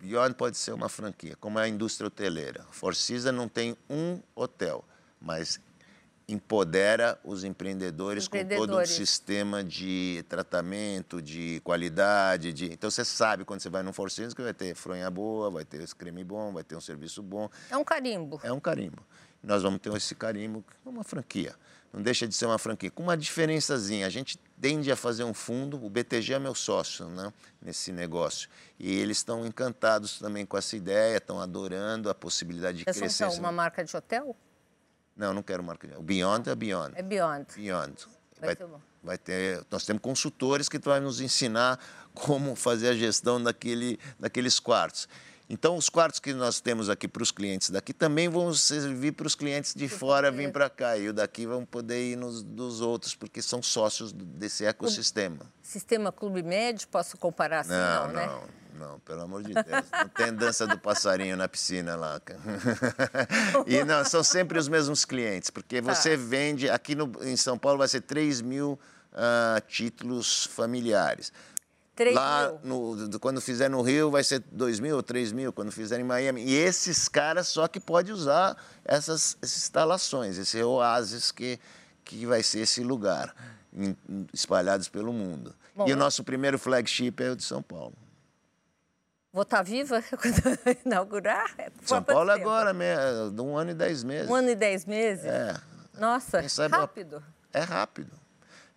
Beyond 0.01 0.33
pode 0.33 0.57
ser 0.57 0.73
uma 0.73 0.89
franquia, 0.89 1.35
como 1.39 1.59
é 1.59 1.63
a 1.63 1.67
indústria 1.67 2.07
hoteleira. 2.07 2.65
Four 2.71 2.95
Seasons 2.95 3.36
não 3.37 3.47
tem 3.47 3.77
um 3.89 4.19
hotel, 4.35 4.83
mas 5.21 5.59
empodera 6.27 7.17
os 7.23 7.45
empreendedores, 7.45 8.25
empreendedores, 8.25 8.65
com 8.65 8.71
todo 8.73 8.81
um 8.81 8.85
sistema 8.85 9.63
de 9.63 10.25
tratamento, 10.27 11.21
de 11.21 11.61
qualidade. 11.63 12.51
De... 12.51 12.65
Então 12.65 12.91
você 12.91 13.05
sabe 13.05 13.45
quando 13.45 13.61
você 13.61 13.69
vai 13.69 13.81
num 13.81 13.93
Four 13.93 14.11
Seasons 14.11 14.33
que 14.33 14.41
vai 14.41 14.53
ter 14.53 14.75
fronha 14.75 15.09
boa, 15.09 15.49
vai 15.49 15.63
ter 15.63 15.87
creme 15.95 16.23
bom, 16.25 16.51
vai 16.51 16.63
ter 16.63 16.75
um 16.75 16.81
serviço 16.81 17.23
bom. 17.23 17.49
É 17.69 17.77
um 17.77 17.83
carimbo. 17.83 18.41
É 18.43 18.51
um 18.51 18.59
carimbo. 18.59 19.01
Nós 19.41 19.63
vamos 19.63 19.79
ter 19.79 19.95
esse 19.95 20.15
carimbo, 20.15 20.65
uma 20.85 21.03
franquia. 21.03 21.55
Não 21.93 22.01
deixa 22.01 22.27
de 22.27 22.35
ser 22.35 22.45
uma 22.45 22.57
franquia. 22.57 22.91
Com 22.91 23.03
uma 23.03 23.17
diferençazinha, 23.17 24.05
a 24.05 24.09
gente 24.09 24.37
tende 24.59 24.91
a 24.91 24.95
fazer 24.95 25.23
um 25.23 25.33
fundo, 25.33 25.83
o 25.83 25.89
BTG 25.89 26.33
é 26.33 26.39
meu 26.39 26.53
sócio 26.53 27.07
né, 27.07 27.31
nesse 27.61 27.91
negócio. 27.91 28.49
E 28.79 28.93
eles 28.99 29.17
estão 29.17 29.45
encantados 29.45 30.19
também 30.19 30.45
com 30.45 30.57
essa 30.57 30.75
ideia, 30.75 31.17
estão 31.17 31.39
adorando 31.39 32.09
a 32.09 32.15
possibilidade 32.15 32.79
de 32.79 32.83
Vocês 32.83 32.97
crescer. 32.97 33.23
Vocês 33.23 33.33
são 33.33 33.39
uma 33.43 33.51
marca 33.51 33.83
de 33.83 33.95
hotel? 33.95 34.35
Não, 35.15 35.33
não 35.33 35.41
quero 35.41 35.63
marca. 35.63 35.87
O 35.97 36.03
Beyond 36.03 36.49
é 36.49 36.55
Beyond. 36.55 36.93
É 36.95 37.01
Beyond. 37.01 37.47
Beyond. 37.55 38.05
Vai, 38.39 38.55
vai, 38.55 38.67
vai 39.03 39.17
ter, 39.17 39.65
nós 39.71 39.83
temos 39.83 40.01
consultores 40.01 40.69
que 40.69 40.77
vão 40.77 41.01
nos 41.01 41.19
ensinar 41.19 41.79
como 42.13 42.55
fazer 42.55 42.89
a 42.89 42.93
gestão 42.93 43.41
daquele, 43.41 43.99
daqueles 44.19 44.59
quartos. 44.59 45.07
Então, 45.49 45.77
os 45.77 45.87
quartos 45.87 46.19
que 46.19 46.33
nós 46.33 46.59
temos 46.59 46.89
aqui 46.89 47.07
para 47.07 47.23
os 47.23 47.31
clientes 47.31 47.69
daqui 47.69 47.93
também 47.93 48.27
vão 48.27 48.53
servir 48.53 49.13
para 49.13 49.25
os 49.25 49.33
clientes 49.33 49.73
de 49.73 49.87
fora 49.87 50.29
vir 50.29 50.51
para 50.51 50.69
cá. 50.69 50.97
E 50.97 51.07
o 51.07 51.13
daqui 51.13 51.45
vão 51.45 51.65
poder 51.65 52.11
ir 52.11 52.17
nos 52.17 52.43
dos 52.43 52.81
outros, 52.81 53.15
porque 53.15 53.41
são 53.41 53.63
sócios 53.63 54.11
desse 54.11 54.65
ecossistema. 54.65 55.45
Sistema 55.61 56.11
Clube 56.11 56.43
Médio, 56.43 56.87
posso 56.89 57.17
comparar 57.17 57.61
assim? 57.61 57.71
Não, 57.71 58.07
não, 58.07 58.13
não, 58.13 58.41
né? 58.41 58.47
não, 58.73 58.99
pelo 58.99 59.21
amor 59.21 59.41
de 59.41 59.53
Deus. 59.53 59.85
Não 59.91 60.09
tem 60.09 60.33
dança 60.33 60.67
do 60.67 60.77
passarinho 60.77 61.37
na 61.37 61.47
piscina 61.47 61.95
lá. 61.95 62.19
e 63.65 63.83
não, 63.85 64.03
são 64.03 64.23
sempre 64.23 64.59
os 64.59 64.67
mesmos 64.67 65.05
clientes, 65.05 65.49
porque 65.49 65.81
tá. 65.81 65.95
você 65.95 66.17
tá. 66.17 66.23
vende, 66.23 66.69
aqui 66.69 66.93
no, 66.93 67.09
em 67.23 67.37
São 67.37 67.57
Paulo 67.57 67.77
vai 67.77 67.87
ser 67.87 68.01
3 68.01 68.41
mil 68.41 68.77
uh, 69.13 69.61
títulos 69.67 70.45
familiares. 70.45 71.31
3 71.97 72.15
Lá, 72.15 72.53
no, 72.63 73.19
quando 73.19 73.41
fizer 73.41 73.67
no 73.69 73.81
Rio, 73.81 74.11
vai 74.11 74.23
ser 74.23 74.39
2 74.51 74.79
mil 74.79 74.95
ou 74.97 75.03
3 75.03 75.31
mil, 75.31 75.51
quando 75.51 75.71
fizer 75.71 75.99
em 75.99 76.03
Miami. 76.03 76.43
E 76.45 76.55
esses 76.55 77.09
caras 77.09 77.47
só 77.47 77.67
que 77.67 77.79
pode 77.79 78.11
usar 78.11 78.55
essas, 78.85 79.35
essas 79.41 79.57
instalações, 79.57 80.37
esse 80.37 80.61
oásis 80.61 81.31
que, 81.31 81.59
que 82.05 82.23
vai 82.27 82.43
ser 82.43 82.59
esse 82.59 82.81
lugar, 82.81 83.35
em, 83.73 83.97
espalhados 84.31 84.87
pelo 84.87 85.11
mundo. 85.11 85.55
Bom, 85.75 85.87
e 85.87 85.93
o 85.93 85.97
nosso 85.97 86.23
primeiro 86.23 86.59
flagship 86.59 87.15
é 87.17 87.31
o 87.31 87.35
de 87.35 87.43
São 87.43 87.63
Paulo. 87.63 87.95
Vou 89.33 89.41
estar 89.41 89.57
tá 89.57 89.63
viva 89.63 89.99
quando 90.21 90.79
inaugurar? 90.85 91.55
São 91.83 92.03
Paulo 92.03 92.31
tempo? 92.31 92.47
agora, 92.47 92.73
de 93.31 93.41
um 93.41 93.57
ano 93.57 93.71
e 93.71 93.73
dez 93.73 94.03
meses. 94.03 94.29
Um 94.29 94.35
ano 94.35 94.51
e 94.51 94.55
dez 94.55 94.85
meses? 94.85 95.25
É. 95.25 95.55
Nossa, 95.97 96.43
rápido. 96.69 97.23
É 97.51 97.61
rápido. 97.61 98.11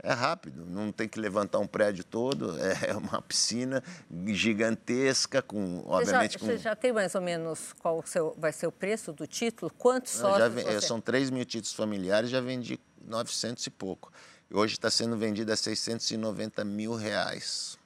É 0.02 0.12
rápido, 0.12 0.64
não 0.64 0.90
tem 0.90 1.08
que 1.08 1.20
levantar 1.20 1.58
um 1.58 1.66
prédio 1.66 2.02
todo, 2.04 2.56
é 2.86 2.96
uma 2.96 3.20
piscina 3.20 3.82
gigantesca, 4.28 5.42
com, 5.42 5.82
obviamente... 5.86 6.38
Você 6.38 6.38
já, 6.38 6.38
com... 6.38 6.46
Você 6.46 6.58
já 6.58 6.76
tem 6.76 6.92
mais 6.92 7.14
ou 7.14 7.20
menos 7.20 7.74
qual 7.74 8.02
seu, 8.06 8.34
vai 8.38 8.52
ser 8.52 8.66
o 8.66 8.72
preço 8.72 9.12
do 9.12 9.26
título? 9.26 9.70
Quantos 9.76 10.12
sócios 10.12 10.38
já, 10.38 10.48
você... 10.48 10.80
São 10.80 11.00
3 11.00 11.30
mil 11.30 11.44
títulos 11.44 11.74
familiares, 11.74 12.30
já 12.30 12.40
vendi 12.40 12.80
900 13.02 13.66
e 13.66 13.70
pouco. 13.70 14.10
Hoje 14.52 14.74
está 14.74 14.90
sendo 14.90 15.16
vendido 15.16 15.52
a 15.52 15.56
690 15.56 16.64
mil 16.64 16.94
reais. 16.94 17.78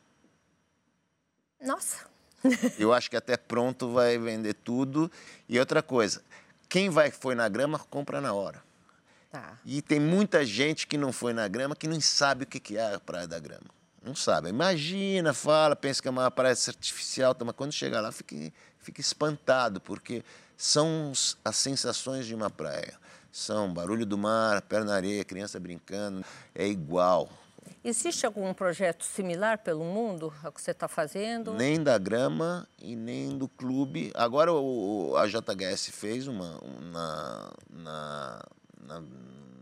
Nossa! 1.61 2.07
Eu 2.79 2.93
acho 2.93 3.11
que 3.11 3.17
até 3.17 3.37
pronto 3.37 3.93
vai 3.93 4.19
vender 4.19 4.55
tudo. 4.55 5.11
E 5.47 5.59
outra 5.59 5.83
coisa, 5.83 6.23
quem 6.69 6.89
vai 6.89 7.11
foi 7.11 7.35
na 7.35 7.49
grama, 7.49 7.79
compra 7.79 8.21
na 8.21 8.33
hora. 8.33 8.64
Tá. 9.35 9.59
E 9.65 9.83
tem 9.83 9.99
muita 9.99 10.47
gente 10.47 10.87
que 10.87 10.97
não 10.97 11.13
foi 11.13 11.33
na 11.33 11.49
grama 11.49 11.75
que 11.75 11.89
não 11.89 12.01
sabe 12.01 12.45
o 12.45 12.47
que 12.47 12.77
é 12.77 12.95
a 12.95 13.01
Praia 13.01 13.27
da 13.27 13.41
Grama. 13.41 13.67
Não 14.01 14.15
sabe. 14.15 14.49
Imagina, 14.49 15.35
fala, 15.35 15.75
pensa 15.75 16.01
que 16.01 16.07
é 16.07 16.11
uma 16.13 16.31
praia 16.31 16.53
artificial, 16.53 17.35
mas 17.45 17.57
quando 17.57 17.73
chega 17.73 18.01
lá 18.01 18.13
fica, 18.13 18.37
fica 18.79 19.01
espantado, 19.01 19.81
porque 19.81 20.23
são 20.57 21.11
as 21.45 21.57
sensações 21.57 22.27
de 22.27 22.35
uma 22.35 22.49
praia. 22.49 22.95
São 23.33 23.75
barulho 23.75 24.07
do 24.07 24.17
mar, 24.17 24.63
pé 24.63 24.85
na 24.85 24.95
areia, 24.95 25.25
criança 25.25 25.59
brincando, 25.59 26.25
é 26.55 26.69
igual. 26.69 27.29
Existe 27.83 28.25
algum 28.25 28.55
projeto 28.55 29.05
similar 29.05 29.59
pelo 29.59 29.83
mundo 29.83 30.33
ao 30.45 30.53
que 30.53 30.63
você 30.63 30.71
está 30.71 30.87
fazendo? 30.87 31.55
Nem 31.55 31.83
da 31.83 31.99
grama 31.99 32.69
e 32.79 32.95
nem 32.95 33.37
do 33.37 33.49
clube. 33.49 34.13
Agora 34.15 34.53
o, 34.53 35.17
a 35.17 35.27
JHS 35.27 35.89
fez 35.89 36.29
uma, 36.29 36.57
uma 36.63 37.53
na, 37.69 38.47
na, 38.87 39.03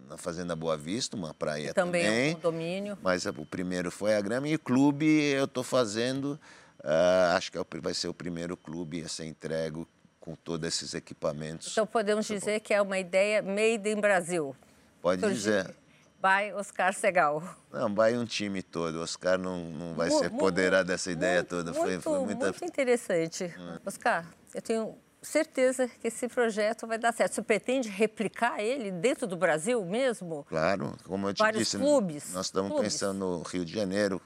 na 0.09 0.17
Fazenda 0.17 0.55
Boa 0.55 0.77
Vista, 0.77 1.17
uma 1.17 1.35
praia 1.35 1.73
também. 1.73 2.05
Também 2.05 2.29
é 2.29 2.31
um 2.31 2.35
condomínio. 2.35 2.99
Mas 3.03 3.27
o 3.27 3.47
primeiro 3.47 3.91
foi 3.91 4.15
a 4.15 4.21
Grama 4.21 4.49
e 4.49 4.55
o 4.55 4.59
clube 4.59 5.07
eu 5.07 5.45
estou 5.45 5.63
fazendo, 5.63 6.39
uh, 6.81 7.37
acho 7.37 7.51
que 7.51 7.59
é 7.59 7.65
vai 7.81 7.95
ser 7.95 8.09
o 8.09 8.15
primeiro 8.15 8.57
clube 8.57 9.03
a 9.03 9.09
ser 9.09 9.27
entregue 9.27 9.87
com 10.21 10.35
todos 10.35 10.67
esses 10.69 10.95
equipamentos. 10.95 11.73
Então 11.73 11.87
podemos 11.87 12.27
dizer 12.27 12.61
que 12.61 12.73
é 12.73 12.81
uma 12.81 12.99
ideia 12.99 13.43
made 13.43 13.91
in 13.91 14.01
Brasil. 14.01 14.55
Pode 15.01 15.21
dizer. 15.21 15.75
By 16.23 16.53
Oscar 16.55 16.95
Segal. 16.95 17.43
Não, 17.73 17.93
vai 17.93 18.17
um 18.17 18.25
time 18.25 18.63
todo. 18.63 19.01
O 19.01 19.03
Oscar 19.03 19.37
não, 19.37 19.65
não 19.71 19.95
vai 19.95 20.09
ser 20.09 20.27
apoderado 20.27 20.87
dessa 20.87 21.11
ideia 21.11 21.39
muito, 21.39 21.49
toda. 21.49 21.75
Foi, 21.75 21.91
muito, 21.91 22.03
foi 22.03 22.19
muita... 22.21 22.47
muito 22.47 22.65
interessante. 22.65 23.53
Hum. 23.59 23.79
Oscar, 23.85 24.33
eu 24.55 24.63
tenho 24.63 24.97
certeza 25.23 25.89
que 25.89 26.09
esse 26.09 26.29
projeto 26.29 26.87
vai 26.87 26.99
dar 26.99 27.13
certo. 27.13 27.35
Você 27.35 27.43
pretende 27.43 27.89
replicar 27.89 28.61
ele 28.61 28.91
dentro 28.91 29.27
do 29.27 29.37
Brasil 29.37 29.85
mesmo? 29.85 30.45
Claro, 30.49 30.97
como 31.05 31.29
eu 31.29 31.35
te 31.35 31.39
Vários 31.39 31.63
disse, 31.65 31.79
clubes, 31.79 32.33
nós 32.33 32.47
estamos 32.47 32.73
clubes. 32.73 32.93
pensando 32.93 33.19
no 33.19 33.43
Rio 33.43 33.65
de 33.65 33.73
Janeiro, 33.73 34.21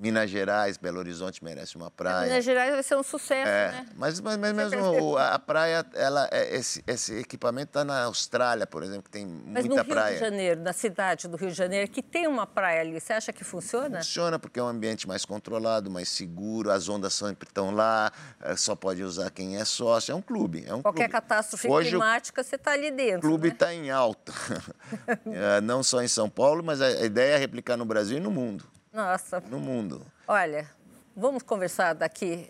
Minas 0.00 0.30
Gerais, 0.30 0.78
Belo 0.78 0.98
Horizonte 0.98 1.44
merece 1.44 1.76
uma 1.76 1.90
praia. 1.90 2.26
Minas 2.26 2.42
Gerais 2.42 2.72
vai 2.72 2.82
ser 2.82 2.96
um 2.96 3.02
sucesso, 3.02 3.46
é, 3.46 3.70
né? 3.70 3.86
Mas, 3.94 4.18
mas, 4.18 4.38
mas 4.38 4.54
mesmo 4.54 5.18
a 5.18 5.38
praia, 5.38 5.84
ela, 5.92 6.26
é, 6.32 6.56
esse, 6.56 6.82
esse 6.86 7.18
equipamento 7.18 7.68
está 7.68 7.84
na 7.84 8.04
Austrália, 8.04 8.66
por 8.66 8.82
exemplo, 8.82 9.02
que 9.02 9.10
tem 9.10 9.26
mas 9.26 9.66
muita 9.66 9.84
praia. 9.84 10.12
Mas 10.12 10.20
no 10.20 10.26
Rio 10.26 10.30
de 10.30 10.36
Janeiro, 10.36 10.60
na 10.62 10.72
cidade 10.72 11.28
do 11.28 11.36
Rio 11.36 11.50
de 11.50 11.54
Janeiro, 11.54 11.90
que 11.90 12.02
tem 12.02 12.26
uma 12.26 12.46
praia 12.46 12.80
ali, 12.80 12.98
você 12.98 13.12
acha 13.12 13.30
que 13.30 13.44
funciona? 13.44 13.98
Funciona 13.98 14.38
porque 14.38 14.58
é 14.58 14.62
um 14.62 14.68
ambiente 14.68 15.06
mais 15.06 15.26
controlado, 15.26 15.90
mais 15.90 16.08
seguro, 16.08 16.70
as 16.70 16.88
ondas 16.88 17.12
sempre 17.12 17.46
estão 17.46 17.70
lá, 17.70 18.10
é, 18.40 18.56
só 18.56 18.74
pode 18.74 19.02
usar 19.02 19.30
quem 19.30 19.58
é 19.58 19.66
sócio. 19.66 20.12
É 20.12 20.14
um 20.14 20.22
clube, 20.22 20.64
é 20.66 20.74
um 20.74 20.80
Qualquer 20.80 21.10
clube. 21.10 21.12
catástrofe 21.12 21.68
Hoje, 21.68 21.90
climática, 21.90 22.42
você 22.42 22.56
está 22.56 22.72
ali 22.72 22.90
dentro, 22.90 23.18
O 23.18 23.20
clube 23.20 23.48
está 23.48 23.66
né? 23.66 23.74
em 23.74 23.90
alta, 23.90 24.32
é, 25.26 25.60
não 25.60 25.82
só 25.82 26.02
em 26.02 26.08
São 26.08 26.30
Paulo, 26.30 26.64
mas 26.64 26.80
a 26.80 27.04
ideia 27.04 27.34
é 27.34 27.36
replicar 27.36 27.76
no 27.76 27.84
Brasil 27.84 28.16
e 28.16 28.20
no 28.20 28.30
mundo. 28.30 28.64
Nossa. 28.92 29.40
No 29.40 29.58
mundo. 29.60 30.04
Olha, 30.26 30.68
vamos 31.16 31.42
conversar 31.42 31.94
daqui 31.94 32.48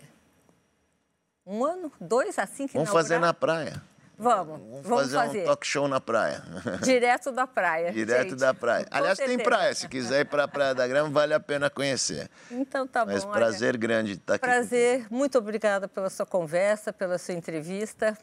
um 1.45 1.65
ano, 1.65 1.91
dois, 1.99 2.37
assim 2.37 2.67
que 2.67 2.73
Vamos 2.73 2.89
inaugurar? 2.89 3.03
fazer 3.03 3.19
na 3.19 3.33
praia. 3.33 3.81
Vamos, 4.17 4.59
vamos, 4.59 4.87
vamos 4.87 5.11
fazer, 5.11 5.17
fazer, 5.17 5.41
um 5.41 5.45
talk 5.45 5.65
show 5.65 5.87
na 5.87 5.99
praia. 5.99 6.43
Direto 6.83 7.31
da 7.31 7.47
praia. 7.47 7.91
Direto 7.91 8.29
gente. 8.29 8.39
da 8.39 8.53
praia. 8.53 8.85
Aliás, 8.91 9.17
certeza. 9.17 9.37
tem 9.37 9.43
praia. 9.43 9.73
Se 9.73 9.87
quiser 9.87 10.21
ir 10.21 10.25
para 10.25 10.43
a 10.43 10.47
Praia 10.47 10.75
da 10.75 10.87
Grama, 10.87 11.09
vale 11.09 11.33
a 11.33 11.39
pena 11.39 11.71
conhecer. 11.71 12.29
Então 12.51 12.85
tá 12.85 13.03
Mas 13.03 13.23
bom. 13.23 13.31
Mas 13.31 13.39
prazer 13.39 13.69
olha, 13.69 13.79
grande 13.79 14.11
estar 14.11 14.35
aqui. 14.35 14.45
Prazer, 14.45 15.07
muito 15.09 15.39
obrigada 15.39 15.87
pela 15.87 16.07
sua 16.07 16.27
conversa, 16.27 16.93
pela 16.93 17.17
sua 17.17 17.33
entrevista. 17.33 18.15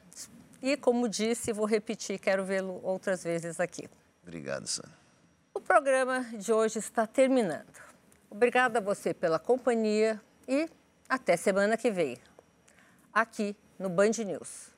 E, 0.62 0.76
como 0.76 1.08
disse, 1.08 1.52
vou 1.52 1.66
repetir, 1.66 2.20
quero 2.20 2.44
vê-lo 2.44 2.80
outras 2.84 3.24
vezes 3.24 3.58
aqui. 3.58 3.88
Obrigado, 4.22 4.68
Sônia. 4.68 4.96
O 5.52 5.60
programa 5.60 6.20
de 6.34 6.52
hoje 6.52 6.78
está 6.78 7.08
terminando. 7.08 7.87
Obrigada 8.30 8.78
a 8.78 8.82
você 8.82 9.14
pela 9.14 9.38
companhia 9.38 10.20
e 10.46 10.68
até 11.08 11.36
semana 11.36 11.76
que 11.76 11.90
vem, 11.90 12.18
aqui 13.12 13.56
no 13.78 13.88
Band 13.88 14.10
News. 14.24 14.77